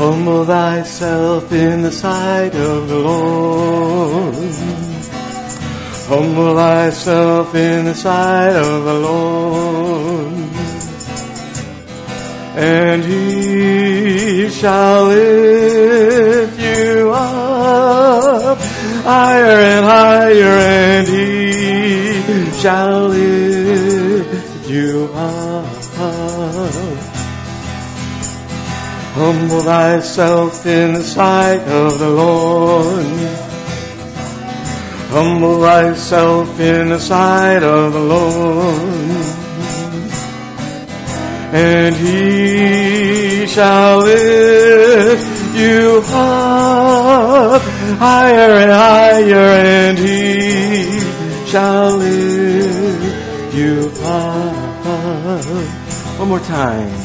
Humble 0.00 0.46
thyself 0.46 1.52
in 1.52 1.82
the 1.82 1.92
sight 1.92 2.54
of 2.54 2.88
the 2.88 2.98
Lord. 2.98 4.34
Humble 6.08 6.54
thyself 6.54 7.54
in 7.54 7.84
the 7.84 7.94
sight 7.94 8.56
of 8.56 8.84
the 8.86 8.94
Lord. 8.94 10.32
And 12.56 13.04
he 13.04 14.48
shall 14.48 15.04
lift 15.08 16.58
you 16.58 17.12
up 17.12 18.58
higher 19.04 19.60
and 19.74 19.84
higher 19.84 20.56
and 20.80 21.08
he 21.08 22.50
shall 22.58 23.08
lift 23.08 24.66
you 24.66 25.10
up. 25.12 25.39
Humble 29.22 29.60
thyself 29.60 30.64
in 30.64 30.94
the 30.94 31.02
sight 31.02 31.60
of 31.68 31.98
the 31.98 32.08
Lord. 32.08 33.04
Humble 35.10 35.60
thyself 35.60 36.58
in 36.58 36.88
the 36.88 36.98
sight 36.98 37.62
of 37.62 37.92
the 37.92 38.00
Lord. 38.00 38.80
And 41.52 41.94
he 41.94 43.46
shall 43.46 43.98
lift 43.98 45.54
you 45.54 46.02
up 46.14 47.60
higher 47.98 48.52
and 48.62 48.70
higher 48.70 49.34
and 49.36 49.98
he 49.98 51.00
shall 51.46 51.94
lift 51.98 53.54
you 53.54 53.92
up. 54.02 54.56
One 56.18 56.28
more 56.28 56.40
time. 56.40 56.99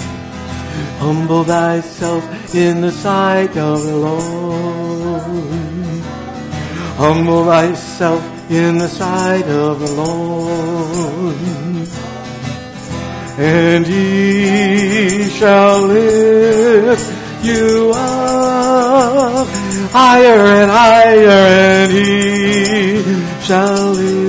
Humble 0.99 1.43
thyself 1.43 2.55
in 2.55 2.81
the 2.81 2.91
sight 2.91 3.55
of 3.57 3.83
the 3.83 3.97
Lord. 3.97 5.23
Humble 6.97 7.45
thyself 7.45 8.23
in 8.49 8.77
the 8.77 8.87
sight 8.87 9.45
of 9.45 9.79
the 9.79 9.91
Lord. 9.91 11.35
And 13.37 13.85
he 13.85 15.29
shall 15.29 15.81
lift 15.87 17.11
you 17.43 17.91
up 17.93 19.47
higher 19.91 20.45
and 20.59 20.71
higher 20.71 21.29
and 21.29 21.91
he 21.91 23.43
shall 23.45 23.91
lift 23.91 24.24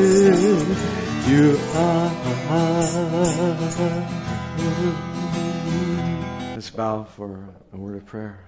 bow 6.77 7.05
for 7.05 7.49
a 7.73 7.77
word 7.79 7.97
of 7.97 8.05
prayer. 8.05 8.39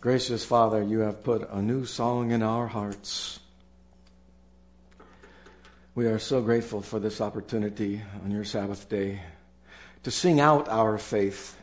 Gracious 0.00 0.44
Father, 0.44 0.80
you 0.80 1.00
have 1.00 1.24
put 1.24 1.50
a 1.50 1.60
new 1.60 1.84
song 1.84 2.30
in 2.30 2.40
our 2.40 2.68
hearts. 2.68 3.40
We 5.96 6.06
are 6.06 6.20
so 6.20 6.40
grateful 6.40 6.82
for 6.82 7.00
this 7.00 7.20
opportunity 7.20 8.00
on 8.24 8.30
your 8.30 8.44
Sabbath 8.44 8.88
day 8.88 9.22
to 10.04 10.12
sing 10.12 10.38
out 10.38 10.68
our 10.68 10.98
faith 10.98 11.56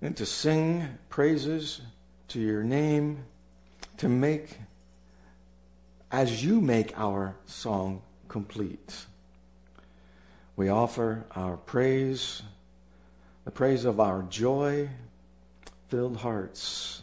and 0.00 0.16
to 0.16 0.24
sing 0.24 0.88
praises 1.10 1.82
to 2.28 2.40
your 2.40 2.62
name, 2.62 3.24
to 3.98 4.08
make, 4.08 4.58
as 6.10 6.42
you 6.42 6.62
make 6.62 6.98
our 6.98 7.36
song 7.44 8.00
complete. 8.28 9.04
We 10.56 10.70
offer 10.70 11.26
our 11.36 11.58
praise, 11.58 12.42
the 13.50 13.56
praise 13.56 13.84
of 13.84 13.98
our 13.98 14.22
joy 14.22 14.88
filled 15.88 16.18
hearts, 16.18 17.02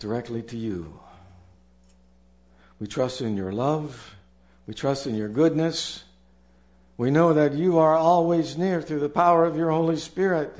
directly 0.00 0.42
to 0.42 0.56
you. 0.56 0.98
We 2.80 2.88
trust 2.88 3.20
in 3.20 3.36
your 3.36 3.52
love. 3.52 4.16
We 4.66 4.74
trust 4.74 5.06
in 5.06 5.14
your 5.14 5.28
goodness. 5.28 6.02
We 6.96 7.12
know 7.12 7.32
that 7.32 7.54
you 7.54 7.78
are 7.78 7.94
always 7.94 8.58
near 8.58 8.82
through 8.82 8.98
the 8.98 9.08
power 9.08 9.44
of 9.44 9.56
your 9.56 9.70
Holy 9.70 9.98
Spirit. 9.98 10.52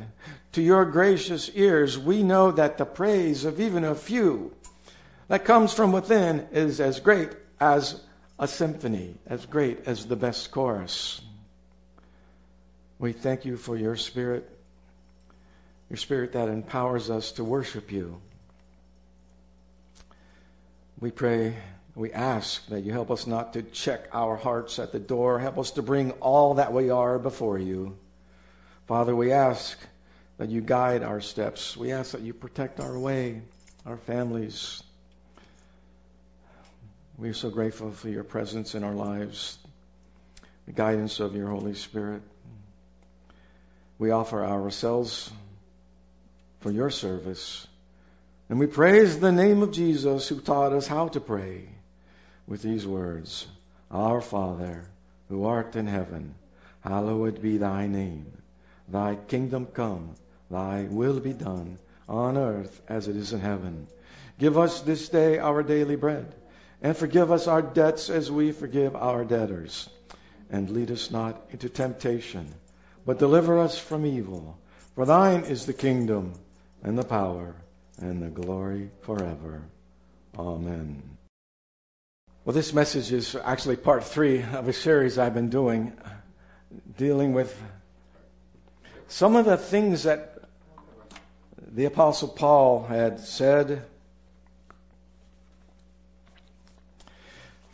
To 0.53 0.63
your 0.63 0.85
gracious 0.85 1.51
ears, 1.57 1.99
we 1.99 2.23
know 2.23 2.53
that 2.53 2.79
the 2.79 2.87
praise 2.87 3.45
of 3.45 3.61
even 3.61 3.83
a 3.83 3.97
few 3.97 4.55
that 5.27 5.45
comes 5.45 5.73
from 5.73 5.91
within 5.91 6.47
is 6.53 6.81
as 6.81 7.01
great 7.01 7.31
as 7.59 8.03
a 8.39 8.47
symphony, 8.47 9.17
as 9.27 9.47
great 9.47 9.81
as 9.85 10.07
the 10.07 10.15
best 10.15 10.53
chorus. 10.53 11.23
We 12.99 13.13
thank 13.13 13.45
you 13.45 13.57
for 13.57 13.77
your 13.77 13.97
spirit, 13.97 14.49
your 15.89 15.97
spirit 15.97 16.33
that 16.33 16.49
empowers 16.49 17.11
us 17.11 17.33
to 17.33 17.45
worship 17.45 17.93
you. 17.93 18.21
We 21.01 21.11
pray, 21.11 21.57
we 21.95 22.13
ask 22.13 22.67
that 22.69 22.81
you 22.81 22.93
help 22.93 23.11
us 23.11 23.27
not 23.27 23.53
to 23.53 23.63
check 23.63 24.09
our 24.13 24.37
hearts 24.37 24.79
at 24.79 24.93
the 24.93 24.99
door. 24.99 25.39
Help 25.39 25.59
us 25.59 25.71
to 25.73 25.83
bring 25.83 26.11
all 26.13 26.55
that 26.55 26.73
we 26.73 26.91
are 26.91 27.19
before 27.19 27.59
you. 27.59 27.97
Father, 28.87 29.15
we 29.15 29.33
ask 29.33 29.79
that 30.39 30.49
you 30.49 30.61
guide 30.61 31.03
our 31.03 31.21
steps. 31.21 31.77
We 31.77 31.93
ask 31.93 32.13
that 32.13 32.23
you 32.23 32.33
protect 32.33 32.81
our 32.81 32.99
way, 32.99 33.43
our 33.87 33.97
families, 33.97 34.83
we 37.19 37.29
are 37.29 37.35
so 37.35 37.51
grateful 37.51 37.91
for 37.91 38.09
your 38.09 38.23
presence 38.23 38.77
in 38.77 38.85
our 38.85 38.95
lives, 38.95 39.59
the 40.67 40.73
guidance 40.73 41.19
of 41.19 41.35
your 41.35 41.49
Holy 41.49 41.75
Spirit. 41.75 42.23
We 43.99 44.11
offer 44.11 44.45
ourselves 44.45 45.31
for 46.61 46.71
your 46.71 46.91
service. 46.91 47.67
And 48.49 48.59
we 48.59 48.67
praise 48.67 49.21
the 49.21 49.33
name 49.33 49.63
of 49.63 49.73
Jesus 49.73 50.29
who 50.29 50.41
taught 50.41 50.73
us 50.73 50.87
how 50.87 51.09
to 51.09 51.21
pray 51.21 51.69
with 52.47 52.63
these 52.63 52.87
words 52.87 53.47
Our 53.91 54.21
Father, 54.21 54.85
who 55.29 55.45
art 55.45 55.77
in 55.77 55.87
heaven, 55.87 56.35
hallowed 56.81 57.43
be 57.43 57.59
thy 57.59 57.87
name. 57.87 58.33
Thy 58.89 59.17
kingdom 59.17 59.67
come, 59.67 60.15
thy 60.51 60.87
will 60.91 61.21
be 61.21 61.35
done, 61.35 61.79
on 62.09 62.39
earth 62.39 62.81
as 62.89 63.07
it 63.07 63.17
is 63.17 63.33
in 63.33 63.41
heaven. 63.41 63.87
Give 64.39 64.57
us 64.57 64.81
this 64.81 65.09
day 65.09 65.39
our 65.39 65.63
daily 65.63 65.97
bread 65.97 66.35
and 66.81 66.97
forgive 66.97 67.33
us 67.33 67.47
our 67.47 67.63
debts 67.63 68.09
as 68.09 68.31
we 68.31 68.53
forgive 68.53 68.95
our 68.95 69.25
debtors. 69.25 69.89
And 70.51 70.71
lead 70.71 70.91
us 70.91 71.11
not 71.11 71.47
into 71.51 71.69
temptation, 71.69 72.55
but 73.09 73.19
deliver 73.19 73.59
us 73.59 73.79
from 73.79 74.05
evil. 74.05 74.59
For 74.95 75.07
thine 75.07 75.41
is 75.45 75.65
the 75.65 75.73
kingdom, 75.73 76.35
and 76.83 76.99
the 76.99 77.03
power, 77.03 77.55
and 77.97 78.23
the 78.23 78.29
glory 78.29 78.91
forever. 79.01 79.63
Amen. 80.39 81.17
Well, 82.45 82.53
this 82.53 82.75
message 82.75 83.11
is 83.11 83.35
actually 83.35 83.77
part 83.77 84.05
three 84.05 84.43
of 84.43 84.69
a 84.69 84.75
series 84.75 85.17
I've 85.17 85.33
been 85.33 85.49
doing, 85.49 85.95
dealing 86.99 87.33
with 87.33 87.59
some 89.07 89.37
of 89.37 89.47
the 89.47 89.57
things 89.57 90.03
that 90.03 90.41
the 91.67 91.87
Apostle 91.87 92.29
Paul 92.29 92.85
had 92.89 93.21
said 93.21 93.85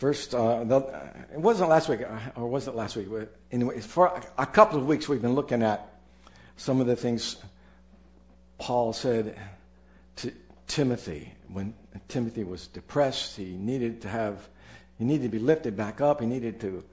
First, 0.05 0.35
uh, 0.35 0.65
the, 0.65 0.77
it 1.33 1.41
wasn't 1.41 1.71
last 1.71 1.89
week, 1.89 2.03
uh, 2.03 2.19
or 2.37 2.47
was 2.47 2.69
it 2.69 2.75
last 2.75 2.95
week? 2.95 3.09
Anyway, 3.51 3.81
for 3.81 4.21
a 4.37 4.45
couple 4.45 4.79
of 4.79 4.87
weeks, 4.87 5.09
we've 5.09 5.23
been 5.23 5.35
looking 5.35 5.63
at 5.63 5.95
some 6.59 6.79
of 6.83 6.87
the 6.87 6.95
things 6.95 7.37
Paul 8.59 8.93
said 8.93 9.35
to 10.17 10.31
Timothy 10.67 11.33
when 11.49 11.73
Timothy 12.09 12.45
was 12.45 12.67
depressed. 12.67 13.39
He 13.39 13.57
needed 13.57 14.03
to 14.03 14.09
have, 14.09 14.47
he 14.99 15.07
needed 15.07 15.23
to 15.23 15.29
be 15.31 15.39
lifted 15.39 15.75
back 15.75 16.03
up. 16.03 16.21
He 16.21 16.27
needed 16.27 16.61
to 16.61 16.85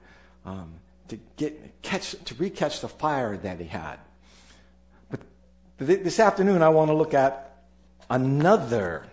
um, 0.46 0.72
to 1.08 1.18
get 1.36 1.82
catch 1.82 2.12
to 2.12 2.34
recatch 2.36 2.80
the 2.80 2.88
fire 2.88 3.36
that 3.36 3.60
he 3.60 3.66
had. 3.66 3.98
But 5.10 5.20
this 5.76 6.18
afternoon, 6.18 6.62
I 6.62 6.70
want 6.70 6.88
to 6.88 6.94
look 6.94 7.12
at 7.12 7.62
another 8.08 9.04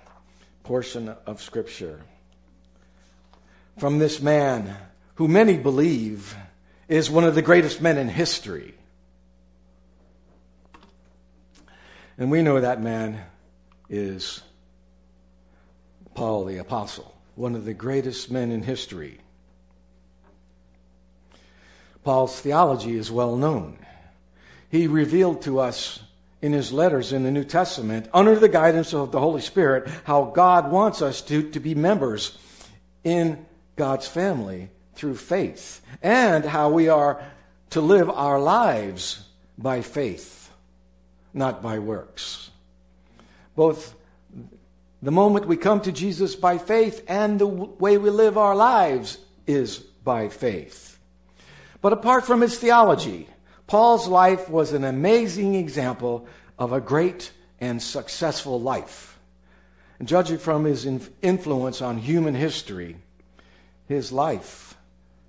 portion 0.63 1.13
of 1.25 1.41
Scripture 1.41 1.99
from 3.77 3.99
this 3.99 4.21
man 4.21 4.75
who 5.15 5.27
many 5.27 5.57
believe 5.57 6.35
is 6.87 7.09
one 7.09 7.23
of 7.23 7.35
the 7.35 7.41
greatest 7.41 7.81
men 7.81 7.97
in 7.97 8.09
history. 8.09 8.73
And 12.17 12.31
we 12.31 12.41
know 12.41 12.59
that 12.59 12.81
man 12.81 13.21
is 13.89 14.41
Paul 16.15 16.45
the 16.45 16.57
Apostle, 16.57 17.15
one 17.35 17.55
of 17.55 17.63
the 17.63 17.73
greatest 17.73 18.29
men 18.29 18.51
in 18.51 18.63
history. 18.63 19.19
Paul's 22.03 22.39
theology 22.41 22.97
is 22.97 23.11
well 23.11 23.35
known. 23.35 23.77
He 24.69 24.87
revealed 24.87 25.41
to 25.43 25.59
us 25.59 25.99
in 26.41 26.53
his 26.53 26.71
letters 26.71 27.11
in 27.11 27.23
the 27.23 27.31
New 27.31 27.43
Testament, 27.43 28.07
under 28.13 28.37
the 28.37 28.49
guidance 28.49 28.93
of 28.93 29.11
the 29.11 29.19
Holy 29.19 29.41
Spirit, 29.41 29.89
how 30.05 30.25
God 30.25 30.71
wants 30.71 31.01
us 31.01 31.21
to, 31.23 31.49
to 31.51 31.59
be 31.59 31.75
members 31.75 32.37
in 33.03 33.45
God's 33.79 34.09
family 34.09 34.69
through 34.93 35.15
faith 35.15 35.81
and 36.03 36.43
how 36.43 36.69
we 36.69 36.89
are 36.89 37.23
to 37.69 37.79
live 37.79 38.09
our 38.09 38.37
lives 38.37 39.23
by 39.57 39.81
faith, 39.81 40.51
not 41.33 41.63
by 41.63 41.79
works. 41.79 42.51
Both 43.55 43.95
the 45.01 45.13
moment 45.13 45.47
we 45.47 45.55
come 45.55 45.79
to 45.81 45.93
Jesus 45.93 46.35
by 46.35 46.57
faith 46.57 47.05
and 47.07 47.39
the 47.39 47.47
way 47.47 47.97
we 47.97 48.09
live 48.09 48.37
our 48.37 48.53
lives 48.53 49.17
is 49.47 49.77
by 49.77 50.27
faith. 50.27 50.99
But 51.81 51.93
apart 51.93 52.25
from 52.25 52.41
his 52.41 52.59
theology, 52.59 53.29
Paul's 53.65 54.09
life 54.09 54.49
was 54.49 54.73
an 54.73 54.83
amazing 54.83 55.55
example 55.55 56.27
of 56.57 56.73
a 56.73 56.81
great 56.81 57.31
and 57.61 57.81
successful 57.81 58.59
life. 58.59 59.17
And 59.99 60.07
judging 60.07 60.37
from 60.37 60.65
his 60.65 60.85
influence 61.21 61.81
on 61.81 61.97
human 61.99 62.35
history, 62.35 62.97
his 63.89 64.11
life 64.11 64.77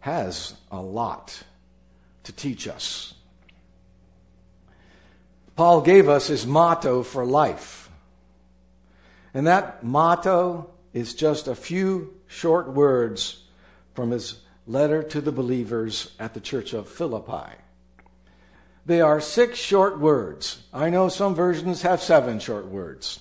has 0.01 0.55
a 0.71 0.81
lot 0.81 1.43
to 2.23 2.31
teach 2.31 2.69
us. 2.69 3.15
Paul 5.57 5.81
gave 5.81 6.11
us 6.11 6.27
his 6.27 6.47
motto 6.47 7.03
for 7.03 7.25
life. 7.25 7.89
And 9.33 9.47
that 9.47 9.83
motto 9.83 10.71
is 10.93 11.15
just 11.15 11.49
a 11.49 11.55
few 11.55 12.15
short 12.27 12.69
words 12.69 13.45
from 13.95 14.11
his 14.11 14.41
letter 14.67 15.03
to 15.05 15.23
the 15.23 15.33
believers 15.33 16.13
at 16.19 16.35
the 16.35 16.41
church 16.41 16.75
of 16.75 16.87
Philippi. 16.87 17.57
They 18.85 19.01
are 19.01 19.23
six 19.23 19.59
short 19.59 19.99
words. 19.99 20.63
I 20.73 20.91
know 20.91 21.09
some 21.09 21.35
versions 21.35 21.81
have 21.81 22.03
seven 22.03 22.39
short 22.41 22.67
words. 22.67 23.21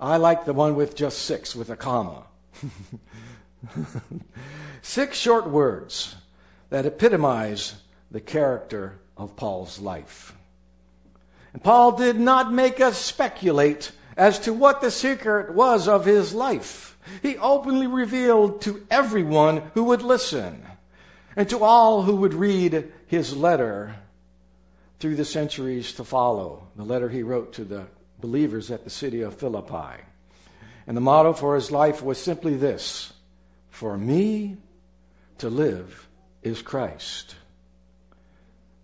I 0.00 0.18
like 0.18 0.44
the 0.44 0.52
one 0.52 0.76
with 0.76 0.94
just 0.94 1.22
six 1.22 1.56
with 1.56 1.70
a 1.70 1.76
comma. 1.76 2.22
six 4.82 5.16
short 5.16 5.48
words 5.48 6.16
that 6.70 6.86
epitomize 6.86 7.74
the 8.10 8.20
character 8.20 8.98
of 9.16 9.36
Paul's 9.36 9.78
life. 9.78 10.34
And 11.52 11.62
Paul 11.62 11.92
did 11.92 12.18
not 12.18 12.52
make 12.52 12.80
us 12.80 12.98
speculate 12.98 13.92
as 14.16 14.38
to 14.40 14.52
what 14.52 14.80
the 14.80 14.90
secret 14.90 15.54
was 15.54 15.88
of 15.88 16.04
his 16.04 16.34
life. 16.34 16.98
He 17.22 17.36
openly 17.38 17.86
revealed 17.86 18.60
to 18.62 18.84
everyone 18.90 19.62
who 19.74 19.84
would 19.84 20.02
listen 20.02 20.64
and 21.36 21.48
to 21.50 21.62
all 21.62 22.02
who 22.02 22.16
would 22.16 22.34
read 22.34 22.92
his 23.06 23.36
letter 23.36 23.96
through 24.98 25.16
the 25.16 25.24
centuries 25.24 25.92
to 25.92 26.04
follow, 26.04 26.66
the 26.74 26.84
letter 26.84 27.08
he 27.08 27.22
wrote 27.22 27.52
to 27.54 27.64
the 27.64 27.86
believers 28.20 28.70
at 28.70 28.84
the 28.84 28.90
city 28.90 29.20
of 29.20 29.36
Philippi. 29.36 30.02
And 30.86 30.96
the 30.96 31.02
motto 31.02 31.32
for 31.32 31.54
his 31.54 31.70
life 31.70 32.02
was 32.02 32.18
simply 32.18 32.56
this 32.56 33.12
For 33.76 33.98
me 33.98 34.56
to 35.36 35.50
live 35.50 36.08
is 36.42 36.62
Christ. 36.62 37.34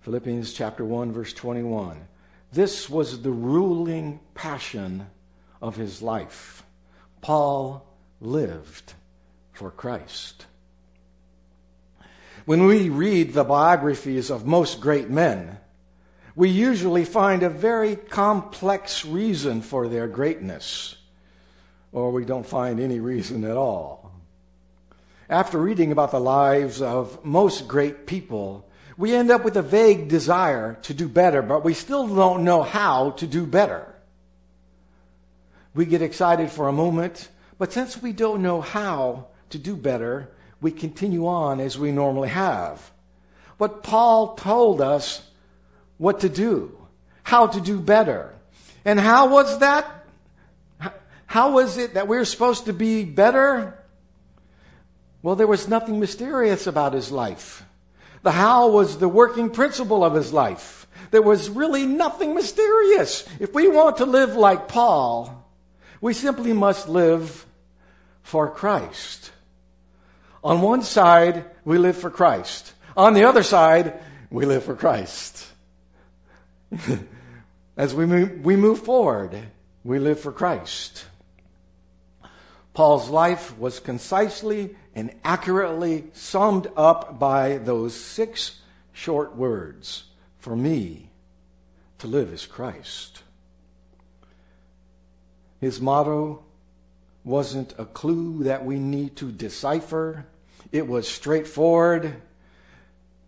Philippians 0.03 0.53
chapter 0.53 0.85
1, 0.85 1.13
verse 1.13 1.33
21. 1.33 2.07
This 2.53 2.91
was 2.91 3.23
the 3.23 3.31
ruling 3.31 4.21
passion 4.35 5.07
of 5.63 5.77
his 5.77 6.03
life. 6.03 6.63
Paul 7.23 7.87
lived 8.21 8.93
for 9.55 9.71
Christ. 9.71 10.45
When 12.45 12.67
we 12.67 12.91
read 12.91 13.33
the 13.33 13.45
biographies 13.45 14.29
of 14.29 14.45
most 14.45 14.83
great 14.83 15.09
men, 15.09 15.57
we 16.37 16.51
usually 16.51 17.07
find 17.07 17.43
a 17.43 17.49
very 17.49 17.97
complex 17.97 19.07
reason 19.07 19.63
for 19.63 19.89
their 19.89 20.07
greatness, 20.07 20.97
or 21.93 22.13
we 22.13 22.27
don't 22.27 22.45
find 22.45 22.79
any 22.79 23.01
reason 23.01 23.45
at 23.45 23.57
all. 23.57 24.02
After 25.33 25.57
reading 25.57 25.93
about 25.93 26.11
the 26.11 26.21
lives 26.21 26.83
of 26.83 27.25
most 27.25 27.67
great 27.67 28.07
people, 28.07 28.69
we 28.99 29.15
end 29.15 29.31
up 29.31 29.45
with 29.45 29.57
a 29.57 29.63
vague 29.63 30.09
desire 30.09 30.77
to 30.83 30.93
do 30.93 31.09
better, 31.09 31.41
but 31.41 31.65
we 31.65 31.73
still 31.73 32.07
don't 32.07 32.45
know 32.45 32.63
how 32.63 33.13
to 33.13 33.27
do 33.27 33.47
better. 33.47 33.95
We 35.73 35.87
get 35.87 36.03
excited 36.03 36.51
for 36.51 36.69
a 36.69 36.73
moment, 36.73 37.31
but 37.57 37.73
since 37.73 38.03
we 38.03 38.13
don't 38.13 38.43
know 38.43 38.61
how 38.61 39.29
to 39.49 39.59
do 39.59 39.75
better, 39.75 40.29
we 40.61 40.71
continue 40.71 41.27
on 41.27 41.61
as 41.61 41.79
we 41.79 41.93
normally 41.93 42.29
have. 42.29 42.91
But 43.57 43.83
Paul 43.83 44.35
told 44.35 44.83
us 44.83 45.23
what 45.97 46.21
to 46.21 46.29
do, 46.29 46.77
how 47.23 47.47
to 47.47 47.61
do 47.63 47.81
better. 47.81 48.35
And 48.85 49.01
how 49.01 49.31
was 49.31 49.61
that? 49.61 50.05
How 51.25 51.53
was 51.53 51.79
it 51.79 51.95
that 51.95 52.07
we 52.07 52.19
we're 52.19 52.27
supposed 52.27 52.67
to 52.67 52.75
be 52.75 53.05
better? 53.05 53.82
Well, 55.23 55.37
there 55.37 55.47
was 55.47 55.69
nothing 55.69 56.01
mysterious 56.01 56.67
about 56.67 56.95
his 56.95 57.13
life. 57.13 57.65
The 58.23 58.33
how 58.33 58.71
was 58.71 58.99
the 58.99 59.09
working 59.09 59.51
principle 59.51 60.05
of 60.05 60.15
his 60.15 60.33
life. 60.33 60.87
There 61.11 61.23
was 61.23 61.51
really 61.51 61.87
nothing 61.87 62.35
mysterious. 62.35 63.25
If 63.39 63.55
we 63.55 63.69
want 63.69 63.99
to 63.99 64.07
live 64.07 64.35
like 64.35 64.69
Paul, 64.69 65.49
we 66.01 66.15
simply 66.15 66.53
must 66.53 66.89
live 66.89 67.47
for 68.23 68.51
Christ. 68.51 69.31
On 70.43 70.61
one 70.61 70.83
side, 70.83 71.45
we 71.65 71.79
live 71.79 71.97
for 71.97 72.11
Christ. 72.11 72.73
On 72.97 73.15
the 73.15 73.25
other 73.25 73.43
side, 73.43 74.01
we 74.31 74.45
live 74.45 74.65
for 74.65 74.75
Christ. 74.75 75.47
As 77.77 77.95
we 77.95 78.07
move, 78.07 78.45
we 78.45 78.57
move 78.57 78.81
forward, 78.81 79.39
we 79.85 79.99
live 79.99 80.21
for 80.21 80.33
Christ. 80.33 81.05
Paul's 82.75 83.09
life 83.09 83.57
was 83.59 83.81
concisely 83.81 84.77
and 84.95 85.15
accurately 85.25 86.05
summed 86.13 86.69
up 86.77 87.19
by 87.19 87.59
those 87.59 87.95
six 87.95 88.61
short 88.93 89.35
words 89.37 90.05
For 90.39 90.57
me, 90.57 91.11
to 91.99 92.07
live 92.07 92.33
is 92.33 92.47
Christ. 92.47 93.23
His 95.61 95.81
motto 95.81 96.43
wasn't 97.25 97.75
a 97.79 97.85
clue 97.85 98.43
that 98.45 98.65
we 98.65 98.79
need 98.79 99.17
to 99.17 99.31
decipher, 99.31 100.27
it 100.73 100.89
was 100.89 101.07
straightforward. 101.07 102.17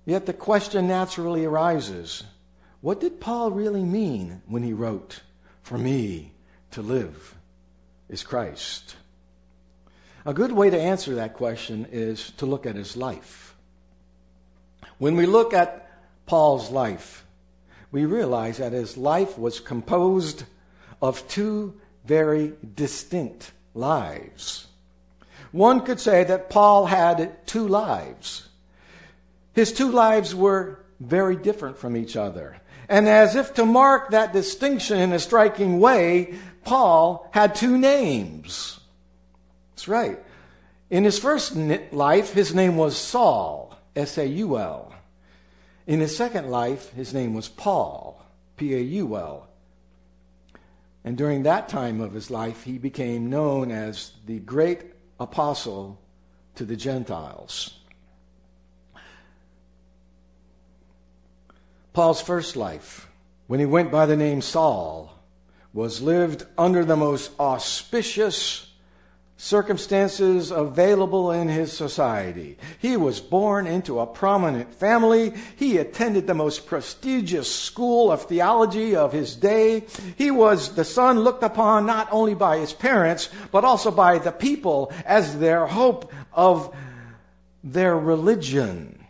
Yet 0.04 0.26
the 0.26 0.32
question 0.32 0.88
naturally 0.88 1.44
arises 1.44 2.24
what 2.84 3.00
did 3.00 3.18
Paul 3.18 3.50
really 3.50 3.82
mean 3.82 4.42
when 4.46 4.62
he 4.62 4.74
wrote, 4.74 5.22
For 5.62 5.78
me 5.78 6.32
to 6.72 6.82
live 6.82 7.34
is 8.10 8.22
Christ? 8.22 8.96
A 10.26 10.32
good 10.32 10.52
way 10.52 10.70
to 10.70 10.80
answer 10.80 11.14
that 11.14 11.34
question 11.34 11.86
is 11.92 12.30
to 12.38 12.46
look 12.46 12.64
at 12.64 12.76
his 12.76 12.96
life. 12.96 13.54
When 14.96 15.16
we 15.16 15.26
look 15.26 15.52
at 15.52 15.90
Paul's 16.24 16.70
life, 16.70 17.26
we 17.92 18.06
realize 18.06 18.56
that 18.56 18.72
his 18.72 18.96
life 18.96 19.38
was 19.38 19.60
composed 19.60 20.44
of 21.02 21.28
two 21.28 21.78
very 22.06 22.54
distinct 22.74 23.52
lives. 23.74 24.66
One 25.52 25.82
could 25.82 26.00
say 26.00 26.24
that 26.24 26.48
Paul 26.48 26.86
had 26.86 27.46
two 27.46 27.68
lives. 27.68 28.48
His 29.52 29.72
two 29.72 29.90
lives 29.90 30.34
were 30.34 30.80
very 31.00 31.36
different 31.36 31.76
from 31.76 31.96
each 31.96 32.16
other. 32.16 32.56
And 32.88 33.08
as 33.08 33.36
if 33.36 33.54
to 33.54 33.66
mark 33.66 34.10
that 34.10 34.32
distinction 34.32 34.98
in 34.98 35.12
a 35.12 35.18
striking 35.18 35.80
way, 35.80 36.34
Paul 36.64 37.28
had 37.32 37.54
two 37.54 37.76
names. 37.76 38.80
That's 39.84 39.88
right. 39.90 40.18
In 40.88 41.04
his 41.04 41.18
first 41.18 41.54
life, 41.92 42.32
his 42.32 42.54
name 42.54 42.78
was 42.78 42.96
Saul, 42.96 43.78
S 43.94 44.16
A 44.16 44.26
U 44.26 44.56
L. 44.56 44.94
In 45.86 46.00
his 46.00 46.16
second 46.16 46.50
life, 46.50 46.90
his 46.94 47.12
name 47.12 47.34
was 47.34 47.48
Paul, 47.48 48.24
P 48.56 48.74
A 48.74 48.80
U 48.80 49.14
L. 49.14 49.46
And 51.04 51.18
during 51.18 51.42
that 51.42 51.68
time 51.68 52.00
of 52.00 52.14
his 52.14 52.30
life, 52.30 52.62
he 52.62 52.78
became 52.78 53.28
known 53.28 53.70
as 53.70 54.12
the 54.24 54.38
great 54.38 54.80
apostle 55.20 56.00
to 56.54 56.64
the 56.64 56.76
Gentiles. 56.76 57.78
Paul's 61.92 62.22
first 62.22 62.56
life, 62.56 63.10
when 63.48 63.60
he 63.60 63.66
went 63.66 63.92
by 63.92 64.06
the 64.06 64.16
name 64.16 64.40
Saul, 64.40 65.12
was 65.74 66.00
lived 66.00 66.46
under 66.56 66.86
the 66.86 66.96
most 66.96 67.32
auspicious 67.38 68.70
circumstances 69.36 70.50
available 70.50 71.32
in 71.32 71.48
his 71.48 71.72
society. 71.72 72.56
He 72.78 72.96
was 72.96 73.20
born 73.20 73.66
into 73.66 73.98
a 73.98 74.06
prominent 74.06 74.72
family. 74.72 75.34
He 75.56 75.78
attended 75.78 76.26
the 76.26 76.34
most 76.34 76.66
prestigious 76.66 77.52
school 77.52 78.12
of 78.12 78.22
theology 78.22 78.94
of 78.94 79.12
his 79.12 79.34
day. 79.34 79.84
He 80.16 80.30
was 80.30 80.74
the 80.74 80.84
son 80.84 81.20
looked 81.20 81.42
upon 81.42 81.84
not 81.84 82.08
only 82.12 82.34
by 82.34 82.58
his 82.58 82.72
parents, 82.72 83.28
but 83.50 83.64
also 83.64 83.90
by 83.90 84.18
the 84.18 84.32
people 84.32 84.92
as 85.04 85.38
their 85.38 85.66
hope 85.66 86.12
of 86.32 86.74
their 87.64 87.98
religion. 87.98 89.04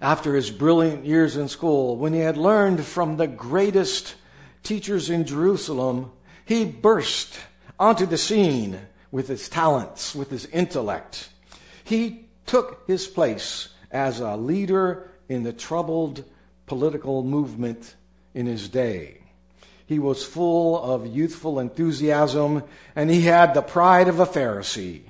After 0.00 0.34
his 0.34 0.50
brilliant 0.50 1.04
years 1.04 1.36
in 1.36 1.48
school, 1.48 1.96
when 1.96 2.12
he 2.12 2.20
had 2.20 2.36
learned 2.36 2.84
from 2.84 3.16
the 3.16 3.28
greatest 3.28 4.14
teachers 4.62 5.10
in 5.10 5.24
Jerusalem, 5.24 6.10
he 6.44 6.64
burst 6.64 7.38
onto 7.82 8.06
the 8.06 8.16
scene 8.16 8.78
with 9.10 9.26
his 9.26 9.48
talents, 9.48 10.14
with 10.14 10.30
his 10.30 10.46
intellect. 10.46 11.30
He 11.82 12.26
took 12.46 12.86
his 12.86 13.08
place 13.08 13.70
as 13.90 14.20
a 14.20 14.36
leader 14.36 15.10
in 15.28 15.42
the 15.42 15.52
troubled 15.52 16.22
political 16.66 17.24
movement 17.24 17.96
in 18.34 18.46
his 18.46 18.68
day. 18.68 19.22
He 19.84 19.98
was 19.98 20.24
full 20.24 20.80
of 20.80 21.08
youthful 21.08 21.58
enthusiasm, 21.58 22.62
and 22.94 23.10
he 23.10 23.22
had 23.22 23.52
the 23.52 23.62
pride 23.62 24.06
of 24.06 24.20
a 24.20 24.26
Pharisee. 24.26 25.02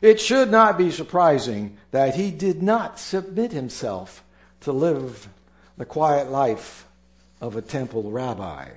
It 0.00 0.20
should 0.20 0.48
not 0.48 0.78
be 0.78 0.92
surprising 0.92 1.76
that 1.90 2.14
he 2.14 2.30
did 2.30 2.62
not 2.62 3.00
submit 3.00 3.50
himself 3.50 4.22
to 4.60 4.70
live 4.70 5.28
the 5.76 5.84
quiet 5.84 6.30
life 6.30 6.86
of 7.40 7.56
a 7.56 7.62
temple 7.62 8.12
rabbi. 8.12 8.68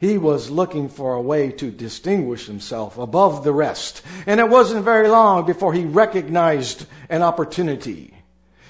He 0.00 0.16
was 0.16 0.48
looking 0.48 0.88
for 0.88 1.12
a 1.12 1.20
way 1.20 1.52
to 1.52 1.70
distinguish 1.70 2.46
himself 2.46 2.96
above 2.96 3.44
the 3.44 3.52
rest, 3.52 4.00
and 4.26 4.40
it 4.40 4.48
wasn't 4.48 4.82
very 4.82 5.08
long 5.08 5.44
before 5.44 5.74
he 5.74 5.84
recognized 5.84 6.86
an 7.10 7.20
opportunity. 7.20 8.14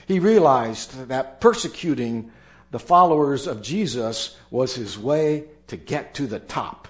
He 0.07 0.19
realized 0.19 1.07
that 1.07 1.41
persecuting 1.41 2.33
the 2.73 2.81
followers 2.81 3.47
of 3.47 3.63
Jesus 3.63 4.37
was 4.51 4.75
his 4.75 4.99
way 4.99 5.45
to 5.69 5.77
get 5.77 6.15
to 6.15 6.27
the 6.27 6.41
top. 6.41 6.89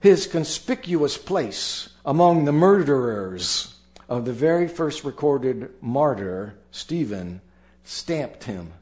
His 0.00 0.26
conspicuous 0.26 1.16
place 1.16 1.88
among 2.04 2.44
the 2.46 2.52
murderers 2.52 3.76
of 4.08 4.24
the 4.24 4.32
very 4.32 4.66
first 4.66 5.04
recorded 5.04 5.70
martyr, 5.80 6.58
Stephen, 6.72 7.42
stamped 7.84 8.42
him 8.42 8.72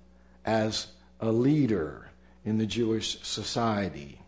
as 0.47 0.87
a 1.21 1.31
leader 1.31 2.10
in 2.45 2.59
the 2.59 2.67
Jewish 2.67 3.21
society. 3.23 4.21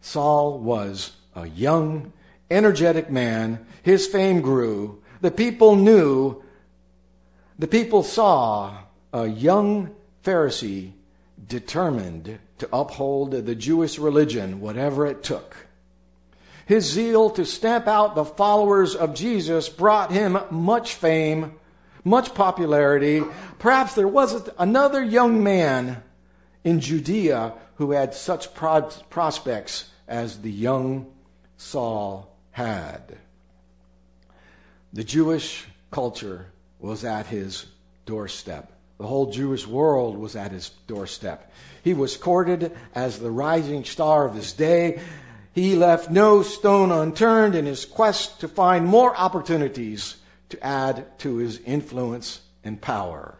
Saul 0.00 0.58
was 0.58 1.12
a 1.34 1.46
young, 1.46 2.12
energetic 2.50 3.10
man. 3.10 3.66
His 3.82 4.06
fame 4.06 4.40
grew. 4.40 5.02
The 5.20 5.30
people 5.30 5.76
knew, 5.76 6.42
the 7.58 7.66
people 7.66 8.02
saw 8.02 8.78
a 9.12 9.26
young 9.26 9.94
Pharisee 10.24 10.92
determined 11.46 12.38
to 12.58 12.68
uphold 12.72 13.32
the 13.32 13.54
Jewish 13.54 13.98
religion, 13.98 14.60
whatever 14.60 15.06
it 15.06 15.22
took. 15.22 15.56
His 16.66 16.84
zeal 16.84 17.30
to 17.30 17.44
stamp 17.44 17.86
out 17.86 18.14
the 18.14 18.24
followers 18.24 18.96
of 18.96 19.14
Jesus 19.14 19.68
brought 19.68 20.10
him 20.10 20.38
much 20.50 20.94
fame, 20.94 21.54
much 22.02 22.34
popularity. 22.34 23.22
Perhaps 23.58 23.94
there 23.94 24.08
wasn't 24.08 24.48
another 24.58 25.02
young 25.02 25.44
man 25.44 26.02
in 26.66 26.80
Judea 26.80 27.52
who 27.76 27.92
had 27.92 28.12
such 28.12 28.52
prospects 28.52 29.88
as 30.08 30.40
the 30.40 30.50
young 30.50 31.06
Saul 31.56 32.36
had. 32.50 33.18
The 34.92 35.04
Jewish 35.04 35.64
culture 35.92 36.46
was 36.80 37.04
at 37.04 37.26
his 37.26 37.66
doorstep. 38.04 38.72
The 38.98 39.06
whole 39.06 39.30
Jewish 39.30 39.64
world 39.64 40.18
was 40.18 40.34
at 40.34 40.50
his 40.50 40.70
doorstep. 40.88 41.52
He 41.84 41.94
was 41.94 42.16
courted 42.16 42.76
as 42.96 43.20
the 43.20 43.30
rising 43.30 43.84
star 43.84 44.26
of 44.26 44.34
his 44.34 44.52
day. 44.52 45.00
He 45.52 45.76
left 45.76 46.10
no 46.10 46.42
stone 46.42 46.90
unturned 46.90 47.54
in 47.54 47.66
his 47.66 47.84
quest 47.84 48.40
to 48.40 48.48
find 48.48 48.86
more 48.86 49.16
opportunities 49.16 50.16
to 50.48 50.66
add 50.66 51.16
to 51.20 51.36
his 51.36 51.60
influence 51.60 52.40
and 52.64 52.80
power. 52.80 53.38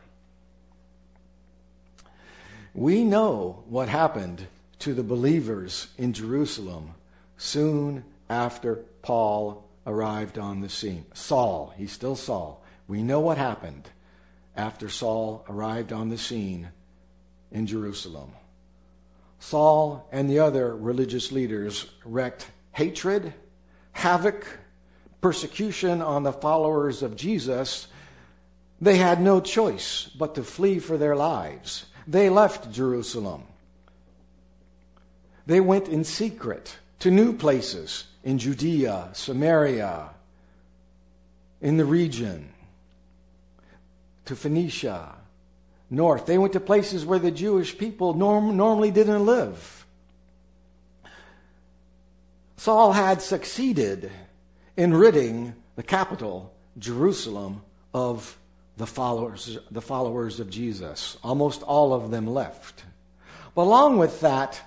We 2.76 3.04
know 3.04 3.64
what 3.71 3.88
happened 3.88 4.49
to 4.80 4.92
the 4.92 5.02
believers 5.02 5.87
in 5.97 6.12
Jerusalem 6.12 6.92
soon 7.38 8.04
after 8.28 8.85
Paul 9.00 9.66
arrived 9.87 10.38
on 10.38 10.61
the 10.61 10.68
scene. 10.68 11.06
Saul, 11.14 11.73
he's 11.78 11.90
still 11.90 12.16
Saul. 12.16 12.62
We 12.87 13.02
know 13.02 13.21
what 13.21 13.38
happened 13.38 13.88
after 14.54 14.90
Saul 14.90 15.42
arrived 15.49 15.90
on 15.90 16.11
the 16.11 16.18
scene 16.18 16.68
in 17.50 17.66
Jerusalem. 17.66 18.33
Saul 19.38 20.06
and 20.12 20.28
the 20.28 20.40
other 20.40 20.76
religious 20.76 21.33
leaders 21.33 21.87
wreaked 22.04 22.47
hatred, 22.73 23.33
havoc, 23.92 24.47
persecution 25.23 26.02
on 26.02 26.25
the 26.25 26.33
followers 26.33 27.02
of 27.02 27.16
Jesus. 27.16 27.87
They 28.83 28.99
had 28.99 29.23
no 29.23 29.40
choice 29.40 30.11
but 30.18 30.35
to 30.35 30.42
flee 30.42 30.78
for 30.78 30.99
their 30.99 31.16
lives. 31.16 31.87
They 32.07 32.31
left 32.31 32.71
Jerusalem. 32.73 33.45
They 35.47 35.61
went 35.61 35.89
in 35.89 36.05
secret 36.05 36.79
to 37.01 37.11
new 37.11 37.33
places 37.33 38.05
in 38.25 38.39
Judea, 38.39 39.11
Samaria, 39.13 40.11
in 41.61 41.77
the 41.77 41.85
region, 41.85 42.53
to 44.25 44.37
Phoenicia, 44.37 45.15
north. 45.91 46.27
They 46.27 46.39
went 46.39 46.53
to 46.55 46.61
places 46.61 47.05
where 47.05 47.19
the 47.19 47.31
Jewish 47.31 47.77
people 47.79 48.15
norm- 48.15 48.57
normally 48.57 48.91
didn't 48.91 49.25
live. 49.25 49.87
Saul 52.57 52.93
had 52.93 53.23
succeeded 53.23 54.11
in 54.77 54.95
ridding 54.95 55.55
the 55.77 55.83
capital, 55.83 56.53
Jerusalem, 56.79 57.63
of 57.95 58.37
the 58.76 58.87
followers, 58.87 59.59
the 59.71 59.80
followers 59.80 60.40
of 60.40 60.50
Jesus. 60.50 61.16
Almost 61.23 61.62
all 61.62 61.92
of 61.92 62.11
them 62.11 62.26
left. 62.26 62.85
But 63.54 63.62
along 63.62 63.99
with 63.99 64.21
that 64.21 64.61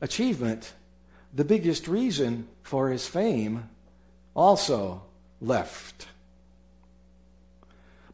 achievement, 0.00 0.72
the 1.32 1.44
biggest 1.44 1.86
reason 1.88 2.48
for 2.62 2.90
his 2.90 3.06
fame 3.06 3.68
also 4.34 5.02
left. 5.40 6.08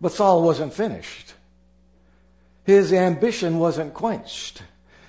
But 0.00 0.12
Saul 0.12 0.42
wasn't 0.42 0.74
finished. 0.74 1.34
His 2.64 2.92
ambition 2.92 3.58
wasn't 3.58 3.94
quenched. 3.94 4.62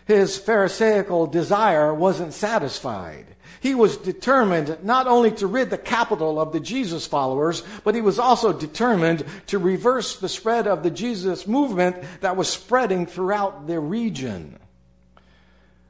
His 0.06 0.38
Pharisaical 0.38 1.28
desire 1.28 1.94
wasn't 1.94 2.34
satisfied. 2.34 3.28
He 3.60 3.76
was 3.76 3.98
determined 3.98 4.78
not 4.84 5.08
only 5.08 5.32
to 5.32 5.48
rid 5.48 5.70
the 5.70 5.78
capital 5.78 6.40
of 6.40 6.52
the 6.52 6.60
Jesus 6.60 7.06
followers, 7.06 7.64
but 7.84 7.94
he 7.94 8.02
was 8.02 8.18
also 8.18 8.54
determined 8.54 9.26
to 9.48 9.60
reverse 9.60 10.18
the 10.18 10.30
spread 10.30 10.68
of 10.68 10.84
the 10.84 10.90
Jesus 10.90 11.46
movement 11.46 11.98
that 12.22 12.38
was 12.38 12.50
spreading 12.50 13.06
throughout 13.06 13.68
the 13.68 13.80
region. 13.80 14.58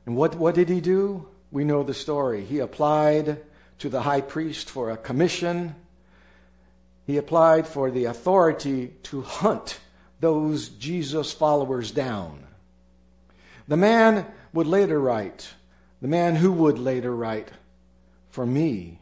And 0.06 0.16
what, 0.16 0.36
what 0.36 0.56
did 0.56 0.70
he 0.70 0.82
do? 0.82 1.28
We 1.52 1.64
know 1.64 1.84
the 1.84 1.94
story. 1.94 2.44
He 2.44 2.60
applied 2.60 3.38
to 3.80 3.90
the 3.90 4.02
high 4.02 4.22
priest 4.22 4.70
for 4.70 4.90
a 4.90 4.98
commission. 4.98 5.76
He 7.06 7.18
applied 7.18 7.68
for 7.68 7.92
the 7.92 8.06
authority 8.06 8.94
to 9.04 9.22
hunt 9.22 9.80
those 10.20 10.70
Jesus 10.70 11.34
followers 11.34 11.92
down. 11.92 12.48
The 13.68 13.78
man 13.78 14.26
would 14.54 14.68
later 14.68 15.00
write, 15.00 15.50
the 16.02 16.08
man 16.08 16.36
who 16.36 16.52
would 16.52 16.80
later 16.80 17.16
write, 17.16 17.50
For 18.30 18.46
me 18.46 19.00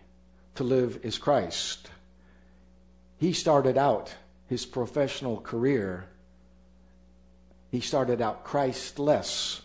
to 0.55 0.63
live 0.63 0.99
is 1.03 1.17
Christ. 1.17 1.89
He 3.17 3.33
started 3.33 3.77
out 3.77 4.13
his 4.47 4.65
professional 4.65 5.39
career, 5.39 6.07
he 7.71 7.81
started 7.81 8.21
out 8.21 8.43
Christless 8.43 9.61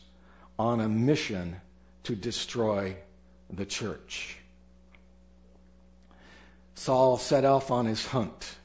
on 0.59 0.81
a 0.81 0.89
mission 0.89 1.57
to 2.03 2.15
destroy 2.15 2.97
the 3.51 3.65
church. 3.65 4.37
Saul 6.75 7.17
set 7.17 7.45
off 7.45 7.71
on 7.71 7.87
his 7.87 8.07
hunt 8.07 8.57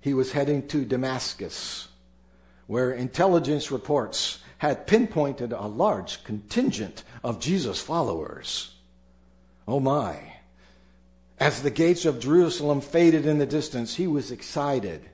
he 0.00 0.14
was 0.14 0.32
heading 0.32 0.66
to 0.68 0.84
Damascus, 0.84 1.88
where 2.66 2.92
intelligence 2.92 3.70
reports 3.70 4.38
had 4.60 4.86
pinpointed 4.86 5.52
a 5.52 5.66
large 5.66 6.22
contingent 6.22 7.02
of 7.24 7.40
Jesus' 7.40 7.80
followers. 7.80 8.74
Oh 9.66 9.80
my. 9.80 10.34
As 11.38 11.62
the 11.62 11.70
gates 11.70 12.04
of 12.04 12.20
Jerusalem 12.20 12.82
faded 12.82 13.24
in 13.24 13.38
the 13.38 13.46
distance, 13.46 13.94
he 13.94 14.06
was 14.06 14.30
excited, 14.30 15.08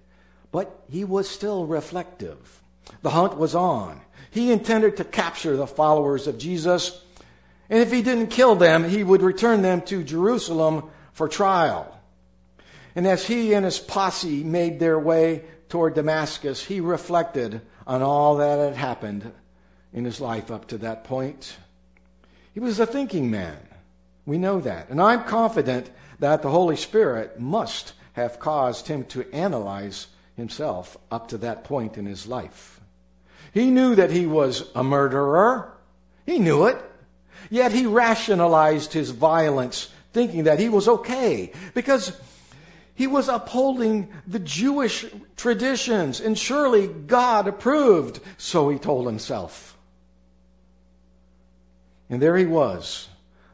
but 0.50 0.82
he 0.90 1.04
was 1.04 1.30
still 1.30 1.64
reflective. 1.64 2.60
The 3.02 3.10
hunt 3.10 3.36
was 3.36 3.54
on. 3.54 4.00
He 4.32 4.50
intended 4.50 4.96
to 4.96 5.04
capture 5.04 5.56
the 5.56 5.68
followers 5.68 6.26
of 6.26 6.38
Jesus, 6.38 7.00
and 7.70 7.80
if 7.80 7.92
he 7.92 8.02
didn't 8.02 8.30
kill 8.30 8.56
them, 8.56 8.82
he 8.82 9.04
would 9.04 9.22
return 9.22 9.62
them 9.62 9.80
to 9.82 10.02
Jerusalem 10.02 10.90
for 11.12 11.28
trial. 11.28 11.96
And 12.96 13.06
as 13.06 13.24
he 13.24 13.54
and 13.54 13.64
his 13.64 13.78
posse 13.78 14.42
made 14.42 14.80
their 14.80 14.98
way 14.98 15.44
toward 15.68 15.94
Damascus, 15.94 16.64
he 16.64 16.80
reflected 16.80 17.60
on 17.86 18.02
all 18.02 18.36
that 18.36 18.58
had 18.58 18.76
happened 18.76 19.32
in 19.92 20.04
his 20.04 20.20
life 20.20 20.50
up 20.50 20.66
to 20.68 20.78
that 20.78 21.04
point. 21.04 21.56
He 22.52 22.60
was 22.60 22.80
a 22.80 22.86
thinking 22.86 23.30
man. 23.30 23.58
We 24.24 24.38
know 24.38 24.60
that. 24.60 24.88
And 24.88 25.00
I'm 25.00 25.24
confident 25.24 25.90
that 26.18 26.42
the 26.42 26.50
Holy 26.50 26.76
Spirit 26.76 27.38
must 27.38 27.92
have 28.14 28.40
caused 28.40 28.88
him 28.88 29.04
to 29.04 29.30
analyze 29.32 30.08
himself 30.36 30.96
up 31.10 31.28
to 31.28 31.38
that 31.38 31.64
point 31.64 31.96
in 31.96 32.06
his 32.06 32.26
life. 32.26 32.80
He 33.52 33.70
knew 33.70 33.94
that 33.94 34.10
he 34.10 34.26
was 34.26 34.70
a 34.74 34.82
murderer. 34.82 35.72
He 36.24 36.38
knew 36.38 36.66
it. 36.66 36.82
Yet 37.50 37.72
he 37.72 37.86
rationalized 37.86 38.92
his 38.92 39.10
violence, 39.10 39.90
thinking 40.12 40.44
that 40.44 40.58
he 40.58 40.68
was 40.68 40.88
okay 40.88 41.52
because 41.74 42.18
He 42.96 43.06
was 43.06 43.28
upholding 43.28 44.08
the 44.26 44.38
Jewish 44.38 45.04
traditions, 45.36 46.18
and 46.18 46.36
surely 46.36 46.88
God 46.88 47.46
approved, 47.46 48.20
so 48.38 48.70
he 48.70 48.78
told 48.78 49.06
himself. 49.06 49.76
And 52.08 52.22
there 52.22 52.38
he 52.38 52.46
was, 52.46 53.08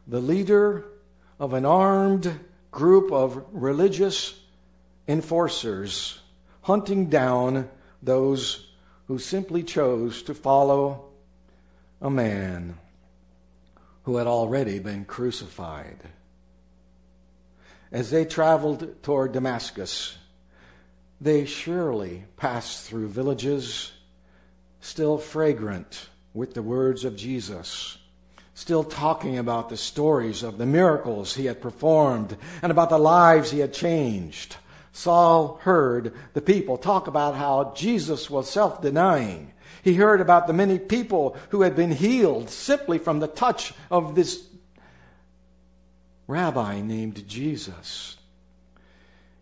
the 0.06 0.20
leader 0.20 0.84
of 1.40 1.54
an 1.54 1.64
armed 1.64 2.38
group 2.70 3.10
of 3.10 3.44
religious 3.50 4.38
enforcers 5.08 6.20
hunting 6.62 7.10
down 7.10 7.68
those 8.00 8.68
who 9.08 9.18
simply 9.18 9.64
chose 9.64 10.22
to 10.22 10.34
follow 10.34 11.06
a 12.00 12.08
man 12.08 12.78
who 14.04 14.18
had 14.18 14.28
already 14.28 14.78
been 14.78 15.04
crucified. 15.04 15.98
As 17.92 18.10
they 18.10 18.24
traveled 18.24 19.02
toward 19.02 19.32
Damascus, 19.32 20.16
they 21.20 21.44
surely 21.44 22.24
passed 22.38 22.86
through 22.86 23.08
villages 23.08 23.92
still 24.80 25.18
fragrant 25.18 26.08
with 26.32 26.54
the 26.54 26.62
words 26.62 27.04
of 27.04 27.16
Jesus, 27.16 27.98
still 28.54 28.82
talking 28.82 29.36
about 29.36 29.68
the 29.68 29.76
stories 29.76 30.42
of 30.42 30.56
the 30.56 30.64
miracles 30.64 31.34
he 31.34 31.44
had 31.44 31.60
performed 31.60 32.36
and 32.62 32.72
about 32.72 32.88
the 32.88 32.98
lives 32.98 33.50
he 33.50 33.58
had 33.58 33.74
changed. 33.74 34.56
Saul 34.92 35.58
heard 35.62 36.14
the 36.32 36.40
people 36.40 36.78
talk 36.78 37.06
about 37.06 37.34
how 37.34 37.74
Jesus 37.76 38.30
was 38.30 38.50
self 38.50 38.80
denying. 38.80 39.52
He 39.82 39.94
heard 39.94 40.20
about 40.20 40.46
the 40.46 40.52
many 40.54 40.78
people 40.78 41.36
who 41.50 41.60
had 41.60 41.76
been 41.76 41.92
healed 41.92 42.48
simply 42.48 42.98
from 42.98 43.20
the 43.20 43.28
touch 43.28 43.74
of 43.90 44.14
this 44.14 44.48
rabbi 46.32 46.80
named 46.80 47.28
Jesus. 47.28 48.16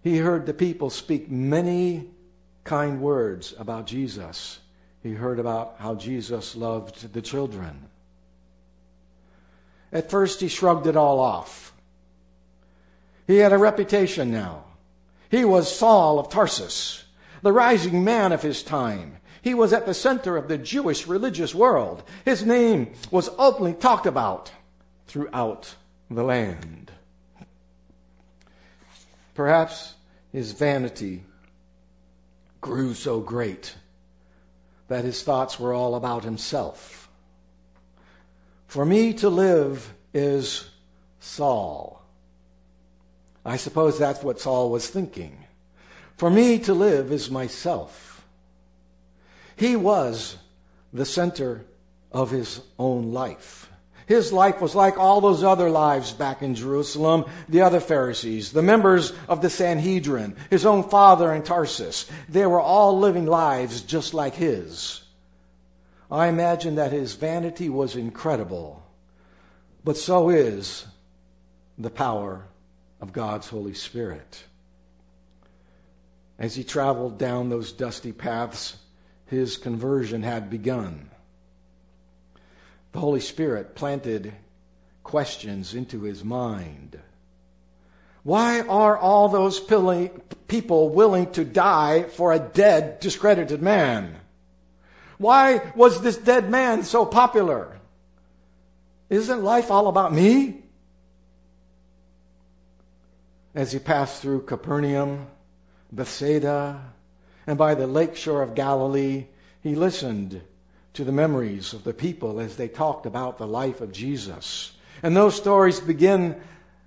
He 0.03 0.19
heard 0.19 0.45
the 0.45 0.55
people 0.55 0.91
speak 0.91 1.31
many 1.31 2.11
kind 2.65 3.01
words 3.01 3.55
about 3.59 3.87
Jesus. 3.87 4.59
He 5.03 5.13
heard 5.13 5.39
about 5.39 5.77
how 5.79 5.95
Jesus 5.95 6.57
loved 6.57 7.13
the 7.13 7.23
children. 7.23 7.89
At 9.93 10.11
first, 10.11 10.41
he 10.41 10.49
shrugged 10.49 10.87
it 10.87 10.97
all 10.97 11.21
off. 11.21 11.73
He 13.27 13.39
had 13.39 13.53
a 13.53 13.59
reputation 13.59 14.31
now. 14.31 14.65
He 15.31 15.45
was 15.45 15.75
Saul 15.75 16.19
of 16.19 16.29
Tarsus, 16.29 17.05
the 17.43 17.53
rising 17.53 18.03
man 18.03 18.33
of 18.33 18.43
his 18.43 18.63
time. 18.63 19.17
He 19.43 19.55
was 19.55 19.73
at 19.73 19.87
the 19.87 19.95
center 19.95 20.37
of 20.37 20.49
the 20.49 20.59
Jewish 20.59 21.07
religious 21.07 21.55
world. 21.55 22.03
His 22.25 22.45
name 22.45 22.93
was 23.11 23.31
openly 23.39 23.75
talked 23.75 24.07
about 24.07 24.53
throughout 25.07 25.75
the 26.11 26.25
land. 26.25 26.91
Perhaps 29.35 29.95
his 30.33 30.53
vanity 30.53 31.25
grew 32.61 32.95
so 32.95 33.21
great 33.21 33.75
that 34.89 35.05
his 35.05 35.23
thoughts 35.23 35.59
were 35.59 35.73
all 35.73 35.95
about 35.95 36.25
himself. 36.25 37.09
For 38.67 38.85
me 38.85 39.13
to 39.15 39.29
live 39.29 39.95
is 40.13 40.69
Saul. 41.21 42.03
I 43.45 43.57
suppose 43.57 43.99
that's 43.99 44.23
what 44.23 44.41
Saul 44.41 44.71
was 44.71 44.89
thinking. 44.91 45.45
For 46.17 46.29
me 46.29 46.59
to 46.61 46.75
live 46.75 47.13
is 47.13 47.31
myself. 47.31 48.27
He 49.57 49.77
was 49.77 50.37
the 50.93 51.07
center 51.07 51.65
of 52.13 52.31
his 52.31 52.61
own 52.79 53.13
life. 53.13 53.70
His 54.11 54.33
life 54.33 54.61
was 54.61 54.75
like 54.75 54.99
all 54.99 55.21
those 55.21 55.45
other 55.45 55.71
lives 55.71 56.13
back 56.13 56.43
in 56.43 56.57
Jerusalem, 56.57 57.27
the 57.49 57.61
other 57.61 57.79
Pharisees, 57.79 58.51
the 58.51 58.61
members 58.61 59.13
of 59.29 59.41
the 59.41 59.49
Sanhedrin, 59.49 60.35
his 60.51 60.67
own 60.67 60.83
father 60.83 61.33
in 61.33 61.45
Tarsus. 61.45 62.11
They 62.29 62.45
were 62.45 62.61
all 62.61 62.99
living 62.99 63.27
lives 63.27 63.83
just 63.83 64.13
like 64.13 64.35
his. 64.35 65.05
I 66.11 66.27
imagine 66.27 66.75
that 66.75 66.91
his 66.91 67.15
vanity 67.15 67.69
was 67.69 67.95
incredible, 67.95 68.83
but 69.85 69.97
so 69.97 70.29
is 70.29 70.89
the 71.79 71.89
power 71.89 72.49
of 73.01 73.13
God's 73.13 73.47
Holy 73.47 73.75
Spirit. 73.75 74.43
As 76.37 76.57
he 76.57 76.65
traveled 76.65 77.17
down 77.17 77.49
those 77.49 77.71
dusty 77.71 78.11
paths, 78.11 78.77
his 79.27 79.57
conversion 79.57 80.25
had 80.25 80.51
begun 80.51 81.11
the 82.93 83.01
Holy 83.01 83.21
Spirit 83.21 83.75
planted 83.75 84.33
questions 85.03 85.75
into 85.75 86.03
his 86.03 86.25
mind. 86.25 86.99
Why 88.23 88.61
are 88.61 88.99
all 88.99 89.29
those 89.29 89.61
people 90.49 90.91
willing 90.91 91.31
to 91.33 91.45
die 91.45 92.05
for 92.05 92.33
a 92.33 92.39
dead, 92.39 93.01
discredited 93.01 93.63
man? 93.63 94.17
Why 95.19 95.73
was 95.75 96.03
this 96.03 96.17
dead 96.17 96.51
man 96.51 96.83
so 96.83 97.07
popular? 97.07 97.79
Isn't 99.09 99.43
life 99.43 99.71
all 99.71 99.89
about 99.89 100.13
me? 100.13 100.63
As 103.55 103.73
he 103.73 103.79
passed 103.79 104.23
through 104.23 104.43
Capernaum, 104.43 105.27
Bethsaida, 105.91 106.93
and 107.47 107.59
by 107.59 107.75
the 107.75 107.87
lake 107.87 108.17
shore 108.17 108.43
of 108.43 108.55
Galilee, 108.55 109.27
he 109.63 109.75
listened 109.75 110.43
to 110.95 111.05
the 111.05 111.13
memories 111.13 111.73
of 111.73 111.85
the 111.85 111.95
people 111.95 112.41
as 112.41 112.57
they 112.57 112.69
talked 112.69 113.07
about 113.07 113.39
the 113.39 113.47
life 113.47 113.81
of 113.81 113.93
Jesus. 113.93 114.73
And 115.03 115.17
those 115.17 115.35
stories 115.35 115.81
begin, 115.81 116.41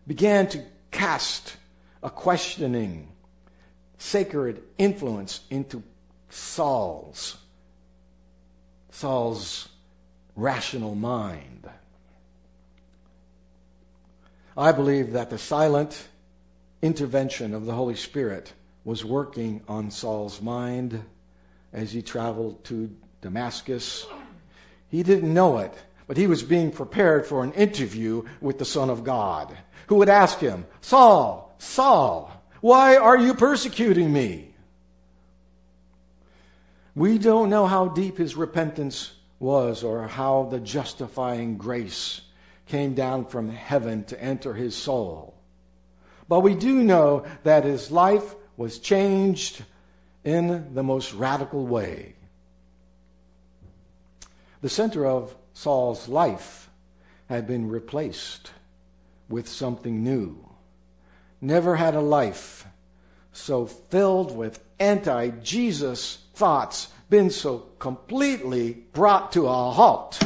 began 0.05 0.47
to 0.49 0.63
cast 0.91 1.55
a 2.01 2.09
questioning, 2.09 3.09
sacred 3.97 4.61
influence 4.77 5.41
into 5.49 5.81
Saul's, 6.29 7.37
Saul's 8.91 9.69
rational 10.35 10.95
mind. 10.95 11.69
I 14.55 14.71
believe 14.71 15.13
that 15.13 15.29
the 15.29 15.37
silent 15.37 16.07
intervention 16.81 17.53
of 17.53 17.65
the 17.65 17.73
Holy 17.73 17.95
Spirit 17.95 18.53
was 18.83 19.05
working 19.05 19.61
on 19.67 19.89
Saul's 19.89 20.41
mind 20.41 21.03
as 21.71 21.93
he 21.93 22.01
traveled 22.01 22.63
to 22.65 22.95
Damascus. 23.23 24.05
He 24.89 25.01
didn't 25.01 25.33
know 25.33 25.57
it, 25.57 25.73
but 26.05 26.17
he 26.17 26.27
was 26.27 26.43
being 26.43 26.71
prepared 26.71 27.25
for 27.25 27.43
an 27.43 27.53
interview 27.53 28.23
with 28.41 28.59
the 28.59 28.65
Son 28.65 28.91
of 28.91 29.03
God, 29.03 29.57
who 29.87 29.95
would 29.95 30.09
ask 30.09 30.39
him, 30.39 30.67
Saul, 30.81 31.55
Saul, 31.57 32.31
why 32.61 32.97
are 32.97 33.17
you 33.17 33.33
persecuting 33.33 34.13
me? 34.13 34.53
We 36.95 37.17
don't 37.17 37.49
know 37.49 37.65
how 37.65 37.87
deep 37.87 38.17
his 38.17 38.35
repentance 38.35 39.13
was 39.39 39.83
or 39.83 40.07
how 40.07 40.47
the 40.51 40.59
justifying 40.59 41.57
grace 41.57 42.21
came 42.67 42.93
down 42.93 43.25
from 43.25 43.49
heaven 43.49 44.03
to 44.05 44.21
enter 44.21 44.53
his 44.53 44.75
soul. 44.75 45.33
But 46.29 46.41
we 46.41 46.55
do 46.55 46.83
know 46.83 47.25
that 47.43 47.63
his 47.63 47.91
life 47.91 48.35
was 48.55 48.79
changed 48.79 49.63
in 50.23 50.73
the 50.73 50.83
most 50.83 51.13
radical 51.13 51.65
way. 51.65 52.15
The 54.63 54.69
center 54.69 55.05
of 55.05 55.35
Saul's 55.51 56.07
life 56.07 56.69
had 57.27 57.45
been 57.45 57.67
replaced 57.67 58.51
with 59.27 59.45
something 59.49 60.05
new. 60.05 60.37
Never 61.41 61.75
had 61.75 61.95
a 61.95 61.99
life 61.99 62.65
so 63.33 63.65
filled 63.65 64.33
with 64.33 64.63
anti 64.79 65.31
Jesus 65.31 66.19
thoughts 66.33 66.87
been 67.09 67.29
so 67.29 67.67
completely 67.77 68.71
brought 68.93 69.33
to 69.33 69.47
a 69.47 69.71
halt. 69.71 70.23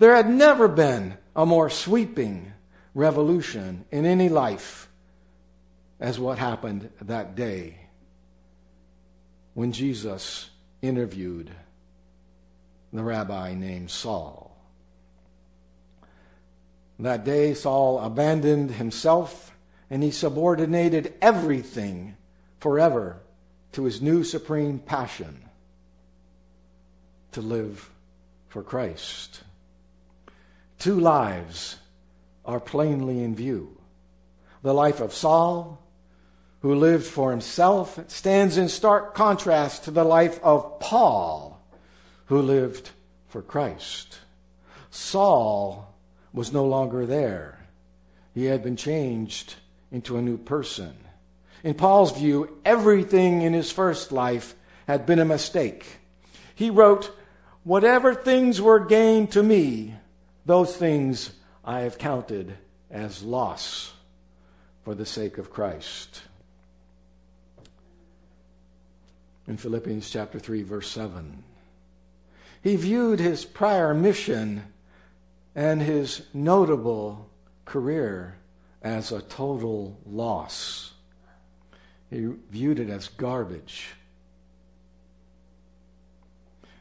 There 0.00 0.16
had 0.16 0.28
never 0.28 0.66
been 0.66 1.16
a 1.36 1.46
more 1.46 1.70
sweeping 1.70 2.54
revolution 2.92 3.84
in 3.92 4.04
any 4.04 4.28
life 4.28 4.88
as 6.00 6.18
what 6.18 6.38
happened 6.38 6.90
that 7.02 7.36
day 7.36 7.82
when 9.54 9.70
Jesus 9.70 10.50
interviewed 10.82 11.52
the 12.92 13.02
rabbi 13.02 13.54
named 13.54 13.90
Saul. 13.90 14.56
That 16.98 17.24
day, 17.24 17.54
Saul 17.54 18.00
abandoned 18.00 18.72
himself 18.72 19.56
and 19.90 20.02
he 20.02 20.10
subordinated 20.10 21.14
everything 21.22 22.16
forever 22.60 23.20
to 23.72 23.84
his 23.84 24.02
new 24.02 24.24
supreme 24.24 24.78
passion 24.78 25.44
to 27.32 27.40
live 27.40 27.90
for 28.48 28.62
Christ. 28.62 29.42
Two 30.78 30.98
lives 30.98 31.76
are 32.44 32.60
plainly 32.60 33.22
in 33.22 33.34
view. 33.34 33.76
The 34.62 34.74
life 34.74 35.00
of 35.00 35.12
Saul, 35.12 35.78
who 36.62 36.74
lived 36.74 37.06
for 37.06 37.30
himself, 37.30 37.98
stands 38.08 38.58
in 38.58 38.68
stark 38.68 39.14
contrast 39.14 39.84
to 39.84 39.90
the 39.90 40.04
life 40.04 40.40
of 40.42 40.80
Paul, 40.80 41.47
who 42.28 42.40
lived 42.40 42.90
for 43.28 43.42
Christ. 43.42 44.20
Saul 44.90 45.94
was 46.32 46.52
no 46.52 46.64
longer 46.64 47.04
there. 47.04 47.66
He 48.34 48.44
had 48.44 48.62
been 48.62 48.76
changed 48.76 49.56
into 49.90 50.16
a 50.16 50.22
new 50.22 50.38
person. 50.38 50.94
In 51.64 51.74
Paul's 51.74 52.16
view, 52.16 52.58
everything 52.64 53.42
in 53.42 53.52
his 53.52 53.72
first 53.72 54.12
life 54.12 54.54
had 54.86 55.06
been 55.06 55.18
a 55.18 55.24
mistake. 55.24 55.98
He 56.54 56.70
wrote, 56.70 57.10
Whatever 57.64 58.14
things 58.14 58.60
were 58.60 58.80
gained 58.80 59.32
to 59.32 59.42
me, 59.42 59.94
those 60.46 60.76
things 60.76 61.32
I 61.64 61.80
have 61.80 61.98
counted 61.98 62.56
as 62.90 63.22
loss 63.22 63.92
for 64.84 64.94
the 64.94 65.04
sake 65.04 65.36
of 65.38 65.50
Christ. 65.50 66.22
In 69.46 69.56
Philippians 69.56 70.08
chapter 70.08 70.38
3 70.38 70.62
verse 70.62 70.88
7, 70.88 71.42
he 72.62 72.76
viewed 72.76 73.20
his 73.20 73.44
prior 73.44 73.94
mission 73.94 74.64
and 75.54 75.82
his 75.82 76.22
notable 76.32 77.30
career 77.64 78.36
as 78.82 79.12
a 79.12 79.22
total 79.22 79.98
loss. 80.06 80.92
He 82.10 82.28
viewed 82.50 82.78
it 82.78 82.88
as 82.88 83.08
garbage. 83.08 83.90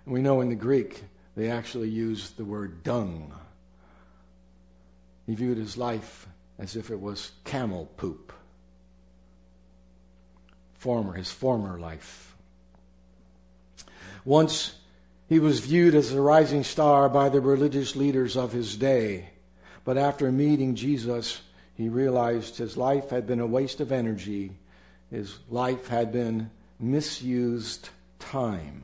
We 0.06 0.22
know 0.22 0.42
in 0.42 0.50
the 0.50 0.56
Greek 0.56 1.04
they 1.36 1.50
actually 1.50 1.90
used 1.90 2.38
the 2.38 2.46
word 2.46 2.84
dung. 2.84 3.34
He 5.26 5.36
viewed 5.36 5.58
his 5.58 5.78
life 5.78 6.28
as 6.58 6.76
if 6.76 6.90
it 6.90 7.00
was 7.00 7.32
camel 7.44 7.88
poop. 7.98 8.32
Former, 10.76 11.14
his 11.14 11.30
former 11.30 11.80
life. 11.80 12.36
Once 14.24 14.76
he 15.28 15.40
was 15.40 15.60
viewed 15.60 15.94
as 15.94 16.14
a 16.14 16.22
rising 16.22 16.64
star 16.64 17.10
by 17.10 17.30
the 17.30 17.42
religious 17.42 17.96
leaders 17.96 18.38
of 18.38 18.52
his 18.52 18.78
day, 18.78 19.30
but 19.84 19.98
after 19.98 20.32
meeting 20.32 20.76
Jesus, 20.76 21.42
he 21.76 21.90
realized 21.90 22.58
his 22.58 22.78
life 22.78 23.10
had 23.10 23.28
been 23.28 23.40
a 23.40 23.46
waste 23.46 23.82
of 23.82 23.92
energy, 23.92 24.52
his 25.12 25.38
life 25.50 25.88
had 25.88 26.12
been 26.12 26.50
misused 26.80 27.90
time. 28.20 28.84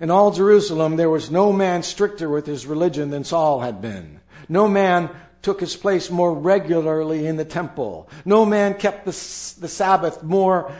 In 0.00 0.10
all 0.10 0.32
Jerusalem, 0.32 0.96
there 0.96 1.10
was 1.10 1.30
no 1.30 1.52
man 1.52 1.82
stricter 1.82 2.28
with 2.28 2.46
his 2.46 2.66
religion 2.66 3.10
than 3.10 3.24
Saul 3.24 3.60
had 3.60 3.80
been. 3.80 4.20
No 4.48 4.68
man 4.68 5.10
took 5.42 5.60
his 5.60 5.76
place 5.76 6.10
more 6.10 6.32
regularly 6.32 7.26
in 7.26 7.36
the 7.36 7.44
temple. 7.44 8.08
No 8.24 8.44
man 8.44 8.74
kept 8.74 9.04
the, 9.04 9.12
the 9.60 9.68
Sabbath 9.68 10.22
more 10.22 10.72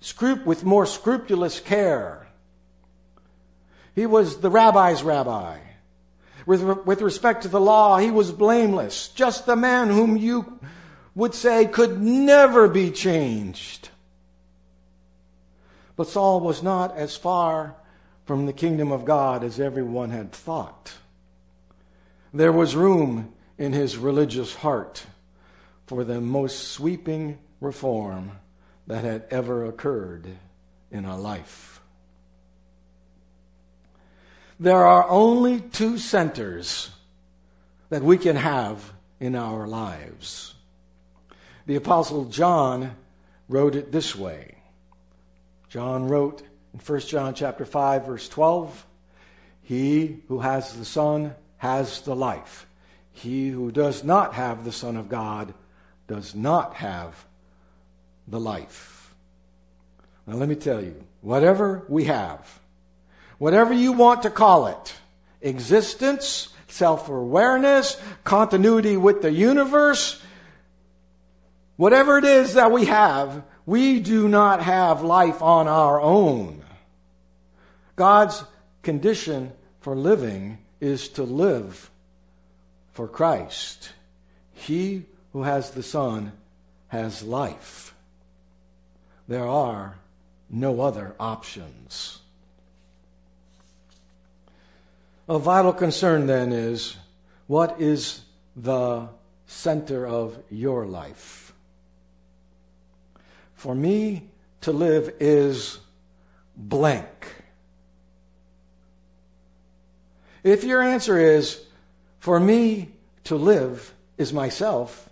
scrup- 0.00 0.46
with 0.46 0.64
more 0.64 0.86
scrupulous 0.86 1.60
care. 1.60 2.25
He 3.96 4.06
was 4.06 4.40
the 4.40 4.50
rabbi's 4.50 5.02
rabbi. 5.02 5.58
With, 6.44 6.62
with 6.84 7.00
respect 7.00 7.42
to 7.42 7.48
the 7.48 7.60
law, 7.60 7.96
he 7.96 8.10
was 8.12 8.30
blameless, 8.30 9.08
just 9.08 9.46
the 9.46 9.56
man 9.56 9.88
whom 9.88 10.16
you 10.16 10.60
would 11.14 11.34
say 11.34 11.64
could 11.64 12.00
never 12.00 12.68
be 12.68 12.90
changed. 12.92 13.88
But 15.96 16.08
Saul 16.08 16.40
was 16.40 16.62
not 16.62 16.94
as 16.96 17.16
far 17.16 17.74
from 18.26 18.44
the 18.44 18.52
kingdom 18.52 18.92
of 18.92 19.06
God 19.06 19.42
as 19.42 19.58
everyone 19.58 20.10
had 20.10 20.30
thought. 20.30 20.92
There 22.34 22.52
was 22.52 22.76
room 22.76 23.32
in 23.56 23.72
his 23.72 23.96
religious 23.96 24.56
heart 24.56 25.06
for 25.86 26.04
the 26.04 26.20
most 26.20 26.68
sweeping 26.68 27.38
reform 27.62 28.32
that 28.86 29.04
had 29.04 29.24
ever 29.30 29.64
occurred 29.64 30.28
in 30.90 31.06
a 31.06 31.16
life. 31.16 31.75
There 34.58 34.86
are 34.86 35.08
only 35.08 35.60
two 35.60 35.98
centers 35.98 36.90
that 37.90 38.02
we 38.02 38.16
can 38.18 38.36
have 38.36 38.92
in 39.20 39.34
our 39.34 39.66
lives. 39.66 40.54
The 41.66 41.76
Apostle 41.76 42.26
John 42.26 42.96
wrote 43.48 43.74
it 43.74 43.92
this 43.92 44.16
way. 44.16 44.56
John 45.68 46.08
wrote 46.08 46.42
in 46.72 46.80
1 46.80 47.00
John 47.00 47.34
chapter 47.34 47.64
5 47.64 48.06
verse 48.06 48.28
12, 48.28 48.86
he 49.62 50.22
who 50.28 50.40
has 50.40 50.74
the 50.74 50.84
son 50.84 51.34
has 51.58 52.00
the 52.02 52.14
life. 52.16 52.66
He 53.12 53.48
who 53.48 53.72
does 53.72 54.04
not 54.04 54.34
have 54.34 54.64
the 54.64 54.72
Son 54.72 54.96
of 54.96 55.08
God 55.08 55.54
does 56.06 56.34
not 56.34 56.74
have 56.74 57.24
the 58.28 58.38
life. 58.38 59.14
Now, 60.26 60.34
let 60.34 60.48
me 60.48 60.54
tell 60.54 60.82
you 60.82 61.02
whatever 61.22 61.84
we 61.88 62.04
have, 62.04 62.60
whatever 63.38 63.72
you 63.72 63.92
want 63.92 64.22
to 64.22 64.30
call 64.30 64.66
it 64.66 64.94
existence, 65.40 66.48
self 66.68 67.08
awareness, 67.08 68.00
continuity 68.24 68.96
with 68.96 69.22
the 69.22 69.32
universe 69.32 70.22
whatever 71.76 72.18
it 72.18 72.24
is 72.24 72.54
that 72.54 72.72
we 72.72 72.86
have, 72.86 73.44
we 73.64 74.00
do 74.00 74.28
not 74.28 74.62
have 74.62 75.02
life 75.02 75.42
on 75.42 75.68
our 75.68 76.00
own. 76.00 76.62
God's 77.94 78.44
condition 78.82 79.52
for 79.80 79.94
living 79.94 80.58
is 80.80 81.08
to 81.10 81.22
live 81.22 81.90
for 82.92 83.08
Christ. 83.08 83.92
He 84.52 85.04
who 85.32 85.42
has 85.42 85.70
the 85.70 85.82
Son 85.82 86.32
has 86.88 87.22
life. 87.22 87.94
There 89.28 89.46
are 89.46 89.96
no 90.48 90.80
other 90.80 91.14
options. 91.18 92.20
A 95.28 95.38
vital 95.40 95.72
concern 95.72 96.26
then 96.26 96.52
is 96.52 96.96
what 97.48 97.80
is 97.80 98.20
the 98.54 99.08
center 99.46 100.06
of 100.06 100.38
your 100.50 100.86
life? 100.86 101.52
For 103.54 103.74
me 103.74 104.28
to 104.60 104.72
live 104.72 105.14
is 105.18 105.78
blank. 106.56 107.34
If 110.44 110.62
your 110.62 110.80
answer 110.80 111.18
is 111.18 111.60
for 112.20 112.38
me 112.38 112.92
to 113.24 113.34
live 113.34 113.92
is 114.16 114.32
myself, 114.32 115.10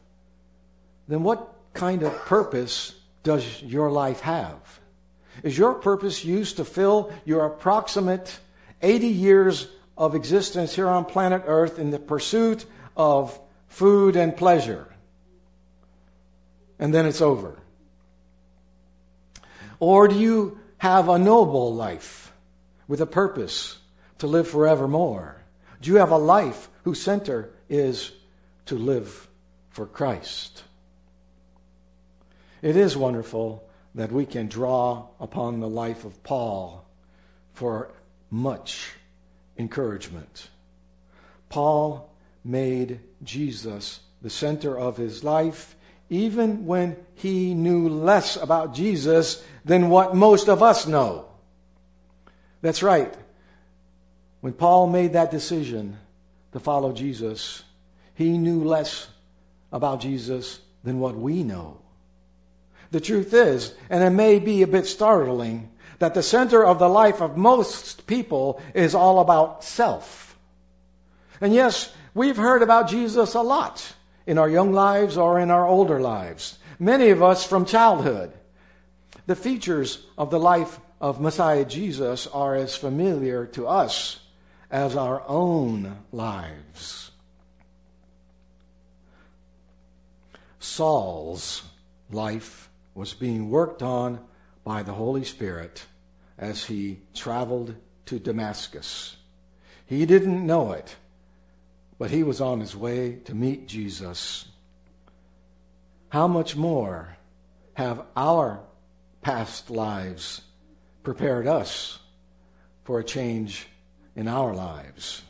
then 1.08 1.24
what 1.24 1.52
kind 1.72 2.04
of 2.04 2.14
purpose 2.24 2.94
does 3.24 3.60
your 3.62 3.90
life 3.90 4.20
have? 4.20 4.80
Is 5.42 5.58
your 5.58 5.74
purpose 5.74 6.24
used 6.24 6.58
to 6.58 6.64
fill 6.64 7.12
your 7.24 7.46
approximate 7.46 8.38
80 8.80 9.08
years 9.08 9.66
of 9.96 10.14
existence 10.14 10.74
here 10.74 10.88
on 10.88 11.04
planet 11.04 11.42
Earth 11.46 11.78
in 11.78 11.90
the 11.90 11.98
pursuit 11.98 12.64
of 12.96 13.38
food 13.68 14.16
and 14.16 14.36
pleasure? 14.36 14.88
And 16.78 16.92
then 16.92 17.06
it's 17.06 17.20
over. 17.20 17.58
Or 19.78 20.08
do 20.08 20.16
you 20.16 20.58
have 20.78 21.08
a 21.08 21.18
noble 21.18 21.74
life 21.74 22.32
with 22.88 23.00
a 23.00 23.06
purpose 23.06 23.78
to 24.18 24.26
live 24.26 24.48
forevermore? 24.48 25.42
Do 25.80 25.90
you 25.90 25.96
have 25.96 26.10
a 26.10 26.18
life 26.18 26.68
whose 26.84 27.00
center 27.00 27.50
is 27.68 28.12
to 28.66 28.76
live 28.76 29.28
for 29.70 29.86
Christ? 29.86 30.64
It 32.62 32.76
is 32.76 32.96
wonderful 32.96 33.68
that 33.94 34.10
we 34.10 34.26
can 34.26 34.48
draw 34.48 35.08
upon 35.20 35.60
the 35.60 35.68
life 35.68 36.04
of 36.04 36.22
Paul 36.22 36.86
for 37.52 37.92
much 38.30 38.92
encouragement. 39.58 40.48
Paul 41.48 42.10
made 42.44 43.00
Jesus 43.22 44.00
the 44.22 44.30
center 44.30 44.78
of 44.78 44.96
his 44.96 45.22
life, 45.22 45.76
even 46.10 46.66
when 46.66 46.96
he 47.14 47.54
knew 47.54 47.88
less 47.88 48.36
about 48.36 48.74
Jesus 48.74 49.42
than 49.64 49.88
what 49.88 50.14
most 50.14 50.48
of 50.48 50.62
us 50.62 50.86
know. 50.86 51.26
That's 52.60 52.82
right. 52.82 53.14
When 54.40 54.52
Paul 54.52 54.88
made 54.88 55.12
that 55.14 55.30
decision 55.30 55.98
to 56.52 56.60
follow 56.60 56.92
Jesus, 56.92 57.62
he 58.14 58.38
knew 58.38 58.64
less 58.64 59.08
about 59.72 60.00
Jesus 60.00 60.60
than 60.82 61.00
what 61.00 61.16
we 61.16 61.42
know. 61.42 61.80
The 62.90 63.00
truth 63.00 63.34
is, 63.34 63.74
and 63.90 64.04
it 64.04 64.10
may 64.10 64.38
be 64.38 64.62
a 64.62 64.66
bit 64.66 64.86
startling, 64.86 65.70
that 65.98 66.14
the 66.14 66.22
center 66.22 66.64
of 66.64 66.78
the 66.78 66.88
life 66.88 67.20
of 67.20 67.36
most 67.36 68.06
people 68.06 68.60
is 68.74 68.94
all 68.94 69.20
about 69.20 69.64
self. 69.64 70.38
And 71.40 71.52
yes, 71.52 71.92
we've 72.14 72.36
heard 72.36 72.62
about 72.62 72.88
Jesus 72.88 73.34
a 73.34 73.42
lot 73.42 73.94
in 74.26 74.38
our 74.38 74.48
young 74.48 74.72
lives 74.72 75.16
or 75.16 75.38
in 75.38 75.50
our 75.50 75.66
older 75.66 76.00
lives. 76.00 76.58
Many 76.78 77.10
of 77.10 77.22
us 77.22 77.44
from 77.44 77.64
childhood. 77.64 78.32
The 79.26 79.36
features 79.36 80.04
of 80.18 80.30
the 80.30 80.40
life 80.40 80.80
of 81.00 81.20
Messiah 81.20 81.64
Jesus 81.64 82.26
are 82.26 82.54
as 82.54 82.76
familiar 82.76 83.46
to 83.48 83.66
us 83.66 84.20
as 84.70 84.96
our 84.96 85.22
own 85.26 85.98
lives. 86.12 87.10
Saul's 90.58 91.62
life 92.10 92.70
was 92.94 93.12
being 93.12 93.50
worked 93.50 93.82
on 93.82 94.18
by 94.64 94.82
the 94.82 94.94
Holy 94.94 95.24
Spirit 95.24 95.86
as 96.38 96.64
he 96.64 97.00
traveled 97.14 97.76
to 98.06 98.18
Damascus. 98.18 99.16
He 99.86 100.06
didn't 100.06 100.46
know 100.46 100.72
it, 100.72 100.96
but 101.98 102.10
he 102.10 102.22
was 102.22 102.40
on 102.40 102.60
his 102.60 102.74
way 102.74 103.16
to 103.24 103.34
meet 103.34 103.68
Jesus. 103.68 104.48
How 106.08 106.26
much 106.26 106.56
more 106.56 107.16
have 107.74 108.04
our 108.16 108.60
past 109.22 109.70
lives 109.70 110.42
prepared 111.02 111.46
us 111.46 111.98
for 112.84 112.98
a 112.98 113.04
change 113.04 113.66
in 114.16 114.28
our 114.28 114.54
lives. 114.54 115.22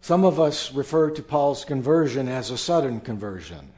Some 0.00 0.24
of 0.24 0.40
us 0.40 0.72
refer 0.72 1.10
to 1.10 1.22
Paul's 1.22 1.64
conversion 1.64 2.28
as 2.28 2.50
a 2.50 2.58
sudden 2.58 3.00
conversion. 3.00 3.72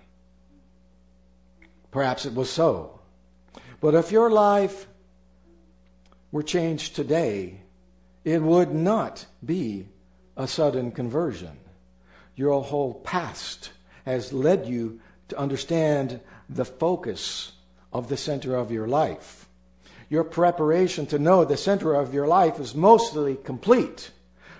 Perhaps 1.90 2.26
it 2.26 2.34
was 2.34 2.50
so. 2.50 2.99
But 3.80 3.94
if 3.94 4.12
your 4.12 4.30
life 4.30 4.86
were 6.30 6.42
changed 6.42 6.94
today, 6.94 7.62
it 8.24 8.42
would 8.42 8.72
not 8.72 9.26
be 9.44 9.88
a 10.36 10.46
sudden 10.46 10.92
conversion. 10.92 11.58
Your 12.36 12.62
whole 12.62 12.94
past 12.94 13.70
has 14.04 14.32
led 14.32 14.66
you 14.66 15.00
to 15.28 15.38
understand 15.38 16.20
the 16.48 16.64
focus 16.64 17.52
of 17.92 18.08
the 18.08 18.16
center 18.16 18.54
of 18.56 18.70
your 18.70 18.86
life. 18.86 19.48
Your 20.08 20.24
preparation 20.24 21.06
to 21.06 21.18
know 21.18 21.44
the 21.44 21.56
center 21.56 21.94
of 21.94 22.12
your 22.12 22.26
life 22.26 22.58
is 22.58 22.74
mostly 22.74 23.36
complete. 23.36 24.10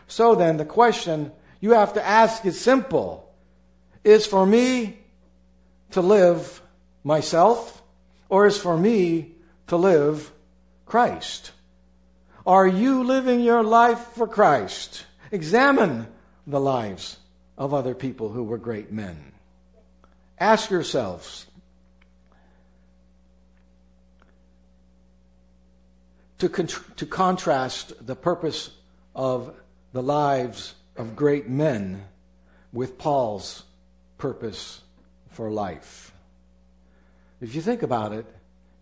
So 0.06 0.34
then, 0.34 0.56
the 0.56 0.64
question 0.64 1.32
you 1.60 1.72
have 1.72 1.92
to 1.94 2.06
ask 2.06 2.44
is 2.46 2.60
simple 2.60 3.32
Is 4.04 4.26
for 4.26 4.46
me 4.46 4.98
to 5.90 6.00
live 6.00 6.62
myself, 7.04 7.79
or 8.30 8.46
is 8.46 8.56
for 8.56 8.78
me 8.78 9.32
to 9.66 9.76
live 9.76 10.32
Christ? 10.86 11.50
Are 12.46 12.66
you 12.66 13.04
living 13.04 13.40
your 13.40 13.62
life 13.62 13.98
for 14.14 14.26
Christ? 14.26 15.04
Examine 15.30 16.06
the 16.46 16.60
lives 16.60 17.18
of 17.58 17.74
other 17.74 17.94
people 17.94 18.30
who 18.30 18.42
were 18.42 18.56
great 18.56 18.90
men. 18.90 19.32
Ask 20.38 20.70
yourselves 20.70 21.46
to, 26.38 26.48
con- 26.48 26.68
to 26.96 27.06
contrast 27.06 28.06
the 28.06 28.16
purpose 28.16 28.70
of 29.14 29.54
the 29.92 30.02
lives 30.02 30.74
of 30.96 31.14
great 31.14 31.48
men 31.48 32.04
with 32.72 32.96
Paul's 32.96 33.64
purpose 34.16 34.80
for 35.30 35.50
life. 35.50 36.12
If 37.40 37.54
you 37.54 37.62
think 37.62 37.82
about 37.82 38.12
it, 38.12 38.26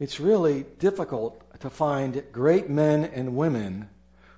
it's 0.00 0.18
really 0.18 0.64
difficult 0.78 1.42
to 1.60 1.70
find 1.70 2.22
great 2.32 2.68
men 2.68 3.04
and 3.04 3.36
women 3.36 3.88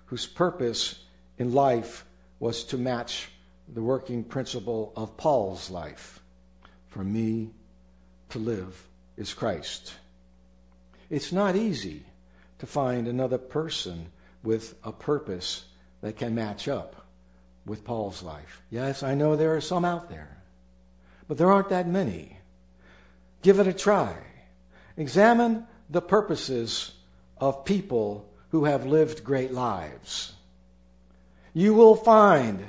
whose 0.06 0.26
purpose 0.26 1.04
in 1.38 1.52
life 1.52 2.04
was 2.38 2.64
to 2.64 2.78
match 2.78 3.28
the 3.72 3.82
working 3.82 4.24
principle 4.24 4.92
of 4.96 5.16
Paul's 5.16 5.70
life. 5.70 6.20
For 6.88 7.04
me 7.04 7.50
to 8.30 8.38
live 8.38 8.88
is 9.16 9.32
Christ. 9.32 9.94
It's 11.08 11.32
not 11.32 11.56
easy 11.56 12.04
to 12.58 12.66
find 12.66 13.06
another 13.06 13.38
person 13.38 14.12
with 14.42 14.74
a 14.84 14.92
purpose 14.92 15.66
that 16.00 16.16
can 16.16 16.34
match 16.34 16.68
up 16.68 17.06
with 17.64 17.84
Paul's 17.84 18.22
life. 18.22 18.62
Yes, 18.70 19.02
I 19.02 19.14
know 19.14 19.36
there 19.36 19.54
are 19.54 19.60
some 19.60 19.84
out 19.84 20.08
there, 20.08 20.42
but 21.28 21.38
there 21.38 21.52
aren't 21.52 21.68
that 21.68 21.86
many. 21.86 22.39
Give 23.42 23.58
it 23.58 23.66
a 23.66 23.72
try. 23.72 24.14
Examine 24.96 25.66
the 25.88 26.02
purposes 26.02 26.92
of 27.38 27.64
people 27.64 28.28
who 28.50 28.64
have 28.64 28.86
lived 28.86 29.24
great 29.24 29.52
lives. 29.52 30.32
You 31.54 31.74
will 31.74 31.96
find 31.96 32.64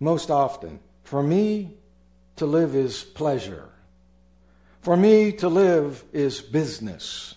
most 0.00 0.30
often, 0.30 0.78
for 1.02 1.22
me 1.22 1.74
to 2.36 2.46
live 2.46 2.76
is 2.76 3.02
pleasure. 3.02 3.68
For 4.80 4.96
me 4.96 5.32
to 5.32 5.48
live 5.48 6.04
is 6.12 6.40
business. 6.40 7.34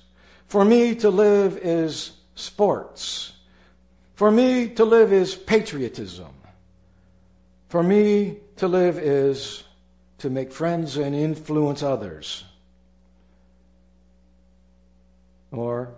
For 0.48 0.64
me 0.64 0.96
to 0.96 1.10
live 1.10 1.58
is 1.58 2.12
sports. 2.36 3.34
For 4.16 4.30
me 4.30 4.70
to 4.70 4.86
live 4.86 5.12
is 5.12 5.34
patriotism. 5.34 6.34
For 7.70 7.82
me 7.82 8.38
to 8.58 8.68
live 8.68 9.00
is 9.00 9.64
to 10.22 10.30
make 10.30 10.54
friends 10.54 10.98
and 10.98 11.16
influence 11.16 11.82
others. 11.82 12.44
Or, 15.52 15.96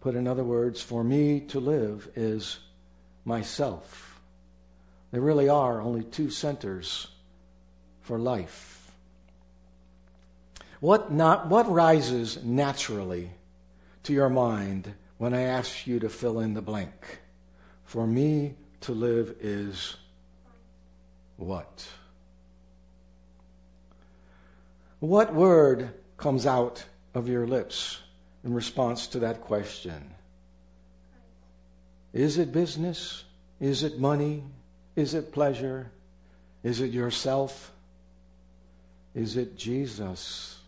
put 0.00 0.14
in 0.14 0.28
other 0.28 0.44
words, 0.44 0.82
for 0.82 1.02
me 1.02 1.40
to 1.48 1.60
live 1.60 2.10
is 2.14 2.58
myself. 3.24 4.20
There 5.12 5.22
really 5.22 5.48
are 5.48 5.80
only 5.80 6.02
two 6.02 6.28
centers 6.28 7.08
for 8.02 8.18
life. 8.18 8.92
What, 10.80 11.10
not, 11.10 11.48
what 11.48 11.66
rises 11.66 12.44
naturally 12.44 13.30
to 14.02 14.12
your 14.12 14.28
mind 14.28 14.92
when 15.16 15.32
I 15.32 15.40
ask 15.40 15.86
you 15.86 15.98
to 16.00 16.10
fill 16.10 16.40
in 16.40 16.52
the 16.52 16.60
blank? 16.60 17.20
For 17.84 18.06
me 18.06 18.56
to 18.82 18.92
live 18.92 19.36
is 19.40 19.96
what? 21.38 21.86
What 25.00 25.34
word 25.34 25.90
comes 26.16 26.46
out 26.46 26.84
of 27.14 27.28
your 27.28 27.46
lips 27.46 28.00
in 28.42 28.54
response 28.54 29.06
to 29.08 29.18
that 29.20 29.40
question? 29.40 30.14
Is 32.12 32.38
it 32.38 32.52
business? 32.52 33.24
Is 33.60 33.82
it 33.82 33.98
money? 33.98 34.44
Is 34.96 35.14
it 35.14 35.32
pleasure? 35.32 35.90
Is 36.62 36.80
it 36.80 36.92
yourself? 36.92 37.72
Is 39.14 39.36
it 39.36 39.56
Jesus? 39.56 40.58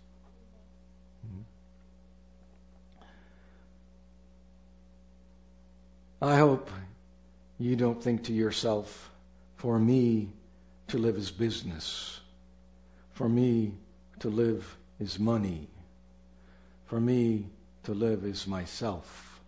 Hmm? 1.23 1.43
I 6.21 6.37
hope 6.37 6.71
you 7.59 7.77
don't 7.77 8.03
think 8.03 8.25
to 8.25 8.33
yourself, 8.33 9.11
for 9.57 9.79
me 9.79 10.33
to 10.89 10.99
live 10.99 11.17
is 11.17 11.31
business. 11.31 12.21
For 13.13 13.29
me 13.29 13.73
to 14.21 14.29
live 14.29 14.77
is 14.99 15.19
money. 15.19 15.69
For 16.87 17.01
me 17.01 17.47
to 17.85 17.93
live 17.93 18.25
is 18.25 18.47
myself. 18.47 19.41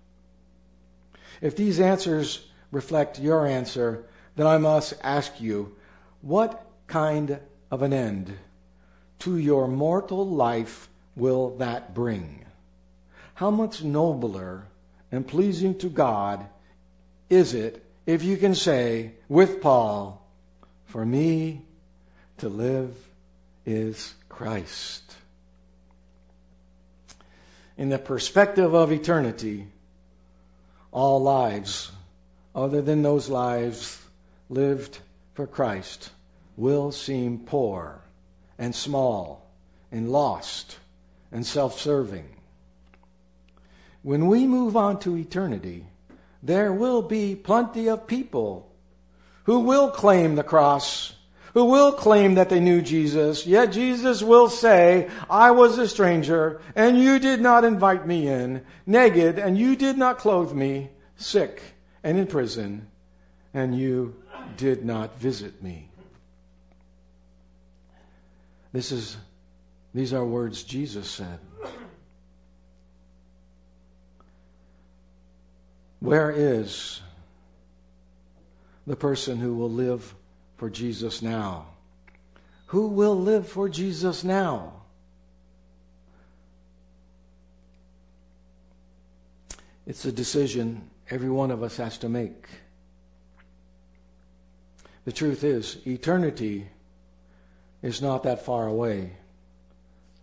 If 1.40 1.56
these 1.56 1.80
answers 1.80 2.46
reflect 2.70 3.18
your 3.18 3.46
answer, 3.46 4.04
then 4.36 4.46
I 4.46 4.58
must 4.58 4.94
ask 5.02 5.40
you, 5.40 5.76
what 6.20 6.66
kind 6.86 7.38
of 7.70 7.82
an 7.82 7.92
end 7.92 8.34
to 9.20 9.36
your 9.36 9.68
mortal 9.68 10.26
life 10.26 10.88
will 11.16 11.56
that 11.58 11.94
bring? 11.94 12.44
How 13.34 13.50
much 13.50 13.82
nobler 13.84 14.66
and 15.12 15.26
pleasing 15.26 15.78
to 15.78 15.88
God 15.88 16.46
is 17.30 17.54
it 17.54 17.84
if 18.06 18.22
you 18.22 18.36
can 18.36 18.54
say 18.54 19.12
with 19.28 19.60
Paul, 19.60 20.26
For 20.86 21.04
me 21.04 21.66
to 22.38 22.48
live 22.48 23.07
is 23.68 24.14
Christ? 24.28 25.08
in 27.78 27.90
the 27.90 27.98
perspective 27.98 28.74
of 28.74 28.90
eternity, 28.90 29.68
all 30.90 31.22
lives 31.22 31.92
other 32.54 32.82
than 32.82 33.02
those 33.02 33.28
lives 33.28 34.02
lived 34.50 34.98
for 35.32 35.46
Christ 35.46 36.10
will 36.56 36.90
seem 36.90 37.38
poor 37.38 38.02
and 38.58 38.74
small 38.74 39.48
and 39.92 40.10
lost 40.10 40.78
and 41.30 41.46
self 41.46 41.78
serving. 41.78 42.28
When 44.02 44.26
we 44.26 44.46
move 44.46 44.76
on 44.76 44.98
to 45.00 45.16
eternity, 45.16 45.86
there 46.42 46.72
will 46.72 47.02
be 47.02 47.36
plenty 47.36 47.88
of 47.88 48.08
people 48.08 48.72
who 49.44 49.60
will 49.60 49.90
claim 49.90 50.34
the 50.34 50.42
cross 50.42 51.14
who 51.54 51.64
will 51.64 51.92
claim 51.92 52.34
that 52.34 52.48
they 52.48 52.60
knew 52.60 52.82
Jesus, 52.82 53.46
yet 53.46 53.72
Jesus 53.72 54.22
will 54.22 54.48
say, 54.48 55.08
I 55.30 55.50
was 55.50 55.78
a 55.78 55.88
stranger, 55.88 56.60
and 56.76 56.98
you 56.98 57.18
did 57.18 57.40
not 57.40 57.64
invite 57.64 58.06
me 58.06 58.28
in, 58.28 58.64
naked, 58.86 59.38
and 59.38 59.58
you 59.58 59.76
did 59.76 59.96
not 59.96 60.18
clothe 60.18 60.52
me, 60.52 60.90
sick 61.16 61.62
and 62.02 62.18
in 62.18 62.26
prison, 62.26 62.86
and 63.52 63.76
you 63.76 64.14
did 64.56 64.84
not 64.84 65.18
visit 65.18 65.62
me. 65.62 65.88
This 68.72 68.92
is, 68.92 69.16
these 69.94 70.12
are 70.12 70.24
words 70.24 70.62
Jesus 70.62 71.08
said. 71.08 71.38
Where 76.00 76.30
is 76.30 77.00
the 78.86 78.96
person 78.96 79.38
who 79.38 79.54
will 79.54 79.70
live 79.70 80.14
for 80.58 80.68
Jesus 80.68 81.22
now? 81.22 81.68
Who 82.66 82.88
will 82.88 83.18
live 83.18 83.48
for 83.48 83.68
Jesus 83.68 84.24
now? 84.24 84.74
It's 89.86 90.04
a 90.04 90.12
decision 90.12 90.90
every 91.08 91.30
one 91.30 91.50
of 91.50 91.62
us 91.62 91.78
has 91.78 91.96
to 91.98 92.10
make. 92.10 92.46
The 95.06 95.12
truth 95.12 95.44
is, 95.44 95.78
eternity 95.86 96.68
is 97.80 98.02
not 98.02 98.24
that 98.24 98.44
far 98.44 98.66
away 98.66 99.12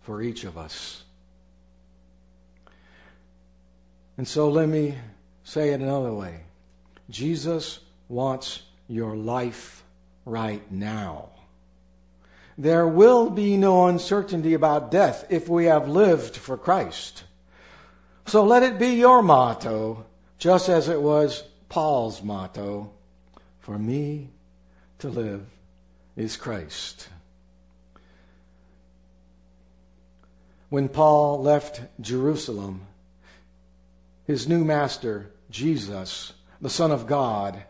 for 0.02 0.22
each 0.22 0.44
of 0.44 0.56
us. 0.56 1.02
And 4.16 4.28
so 4.28 4.48
let 4.48 4.68
me 4.68 4.96
say 5.42 5.70
it 5.70 5.80
another 5.80 6.12
way 6.12 6.42
Jesus 7.10 7.80
wants 8.08 8.62
your 8.88 9.16
life 9.16 9.82
right 10.26 10.70
now. 10.70 11.30
There 12.58 12.86
will 12.86 13.30
be 13.30 13.56
no 13.56 13.86
uncertainty 13.86 14.52
about 14.52 14.90
death 14.90 15.24
if 15.30 15.48
we 15.48 15.66
have 15.66 15.88
lived 15.88 16.36
for 16.36 16.58
Christ. 16.58 17.24
So 18.26 18.44
let 18.44 18.62
it 18.62 18.78
be 18.78 18.88
your 18.88 19.22
motto, 19.22 20.04
just 20.38 20.68
as 20.68 20.88
it 20.88 21.00
was 21.00 21.44
Paul's 21.68 22.22
motto 22.22 22.92
for 23.60 23.78
me 23.78 24.30
to 24.98 25.08
live 25.08 25.46
is 26.16 26.36
Christ. 26.36 27.08
When 30.68 30.88
Paul 30.88 31.42
left 31.42 31.82
Jerusalem, 32.00 32.86
his 34.24 34.48
new 34.48 34.64
master, 34.64 35.30
Jesus, 35.50 36.32
the 36.60 36.70
Son 36.70 36.90
of 36.90 37.06
God, 37.06 37.62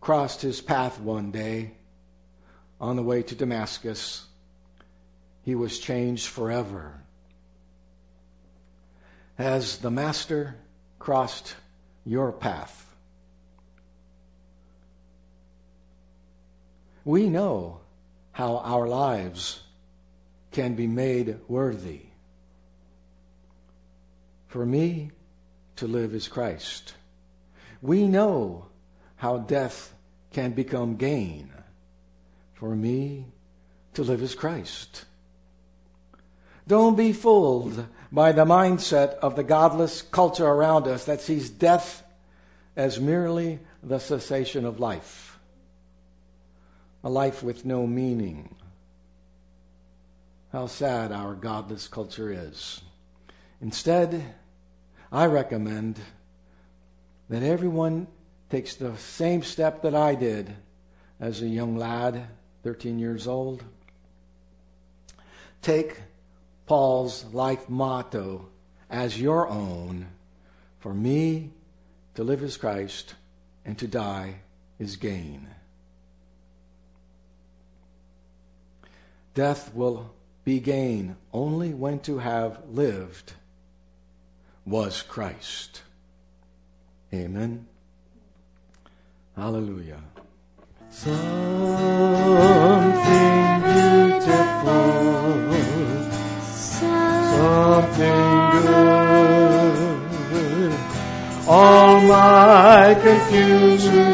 crossed 0.00 0.42
his 0.42 0.60
path 0.60 0.98
one 1.00 1.30
day 1.30 1.72
on 2.80 2.96
the 2.96 3.02
way 3.02 3.22
to 3.22 3.34
Damascus. 3.34 4.26
He 5.42 5.54
was 5.54 5.78
changed 5.78 6.26
forever. 6.26 6.94
Has 9.36 9.78
the 9.78 9.90
Master 9.90 10.56
crossed 10.98 11.54
your 12.04 12.32
path? 12.32 12.86
We 17.04 17.28
know 17.28 17.80
how 18.32 18.58
our 18.58 18.86
lives 18.86 19.60
can 20.50 20.74
be 20.74 20.86
made 20.86 21.38
worthy. 21.48 22.02
For 24.48 24.66
me, 24.66 25.10
to 25.76 25.86
live 25.86 26.14
is 26.14 26.28
Christ. 26.28 26.94
We 27.80 28.06
know 28.06 28.66
how 29.20 29.36
death 29.36 29.94
can 30.32 30.52
become 30.52 30.96
gain. 30.96 31.52
For 32.54 32.74
me, 32.74 33.26
to 33.92 34.02
live 34.02 34.22
is 34.22 34.34
Christ. 34.34 35.04
Don't 36.66 36.96
be 36.96 37.12
fooled 37.12 37.86
by 38.10 38.32
the 38.32 38.46
mindset 38.46 39.16
of 39.16 39.36
the 39.36 39.42
godless 39.42 40.00
culture 40.00 40.46
around 40.46 40.86
us 40.86 41.04
that 41.04 41.20
sees 41.20 41.50
death 41.50 42.02
as 42.74 42.98
merely 42.98 43.58
the 43.82 43.98
cessation 43.98 44.64
of 44.64 44.80
life, 44.80 45.38
a 47.04 47.10
life 47.10 47.42
with 47.42 47.66
no 47.66 47.86
meaning. 47.86 48.54
How 50.50 50.66
sad 50.66 51.12
our 51.12 51.34
godless 51.34 51.88
culture 51.88 52.32
is. 52.32 52.80
Instead, 53.60 54.24
I 55.12 55.26
recommend 55.26 56.00
that 57.28 57.42
everyone 57.42 58.06
takes 58.50 58.74
the 58.74 58.96
same 58.96 59.42
step 59.42 59.82
that 59.82 59.94
I 59.94 60.16
did 60.16 60.54
as 61.20 61.40
a 61.40 61.46
young 61.46 61.76
lad, 61.76 62.26
13 62.64 62.98
years 62.98 63.26
old. 63.26 63.62
Take 65.62 66.00
Paul's 66.66 67.24
life 67.32 67.68
motto 67.68 68.48
as 68.90 69.20
your 69.20 69.48
own. 69.48 70.08
For 70.80 70.92
me, 70.92 71.50
to 72.14 72.24
live 72.24 72.42
is 72.42 72.56
Christ, 72.56 73.14
and 73.64 73.78
to 73.78 73.86
die 73.86 74.40
is 74.78 74.96
gain. 74.96 75.48
Death 79.34 79.72
will 79.74 80.12
be 80.44 80.58
gain 80.58 81.16
only 81.32 81.72
when 81.72 82.00
to 82.00 82.18
have 82.18 82.62
lived 82.68 83.34
was 84.66 85.02
Christ. 85.02 85.82
Amen. 87.12 87.66
Hallelujah. 89.36 90.00
Something 90.90 91.20
beautiful, 93.62 94.82
something 96.42 98.22
good. 98.66 99.90
All 101.48 102.00
my 102.02 102.94
confusion, 103.02 104.06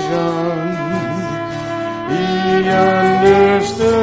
he 2.08 2.68
understood. 2.68 3.96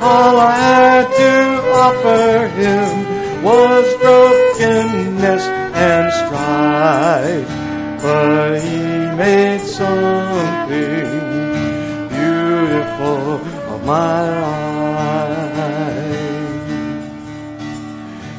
All 0.00 0.36
I 0.38 0.50
had 0.56 1.06
to 1.22 1.34
offer 1.84 2.48
him 2.60 2.88
was 3.44 3.84
brokenness 4.02 5.44
and 5.44 6.12
strife, 6.12 7.50
but 8.02 8.60
he 8.60 8.78
made 9.16 9.60
something 9.60 11.06
beautiful 12.08 13.40
of 13.72 13.84
my 13.84 14.20
life. 14.40 15.56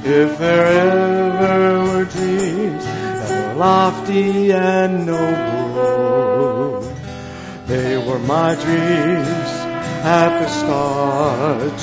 If 0.06 0.38
there 0.38 0.65
ever 0.65 1.84
were 1.86 2.06
dreams 2.06 2.86
that 2.86 3.30
were 3.48 3.56
lofty 3.56 4.52
and 4.52 5.06
noble, 5.06 6.82
they 7.65 7.98
were 7.98 8.20
my 8.20 8.56
dreams 8.56 9.52
at 10.04 10.39
the 10.39 10.48
start. 10.48 11.78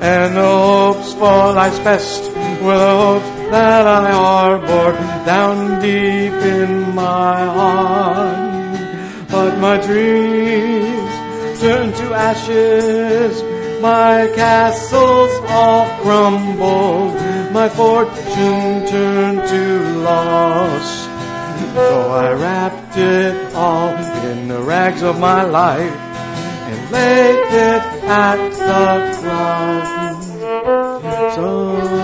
And 0.00 0.36
the 0.36 0.42
hopes 0.42 1.14
for 1.14 1.52
life's 1.52 1.78
best 1.80 2.22
were 2.62 2.78
the 2.78 2.96
hopes 2.96 3.43
that 3.54 3.86
I 3.86 4.10
harbor 4.10 4.90
down 5.24 5.80
deep 5.80 6.38
in 6.58 6.92
my 6.92 7.38
heart. 7.58 8.80
But 9.30 9.52
my 9.66 9.76
dreams 9.88 11.12
turn 11.60 11.86
to 12.00 12.06
ashes, 12.30 13.34
my 13.80 14.16
castles 14.34 15.32
all 15.60 15.86
crumble, 16.02 17.14
my 17.58 17.68
fortune 17.68 18.72
turned 18.92 19.42
to 19.54 19.64
loss. 20.08 20.88
So 21.74 21.96
I 22.26 22.32
wrapped 22.42 22.96
it 22.96 23.36
all 23.54 23.94
in 24.30 24.48
the 24.48 24.60
rags 24.62 25.02
of 25.02 25.20
my 25.20 25.42
life 25.44 25.98
and 26.70 26.80
laid 26.90 27.46
it 27.70 27.84
at 28.26 28.40
the 28.70 28.86
cross. 29.20 30.04
Something 31.36 32.03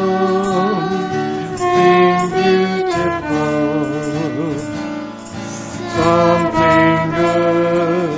something 6.11 6.99
good. 7.19 8.11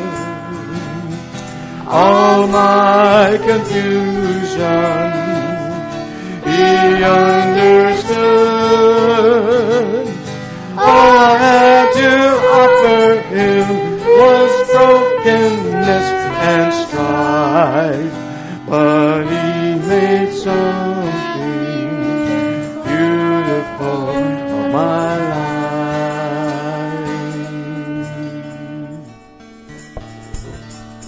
All 2.00 2.40
my 2.46 3.26
confusion, 3.48 5.08
He 6.48 6.66
understood. 7.22 8.22
All 10.90 11.10
I 11.30 11.34
had 11.46 11.86
to 12.00 12.12
offer 12.62 13.04
Him 13.34 13.66
was 14.20 14.52
brokenness 14.72 16.08
and 16.52 16.68
strife, 16.82 18.16
but 18.70 19.20
He 19.32 19.44
made 19.90 20.21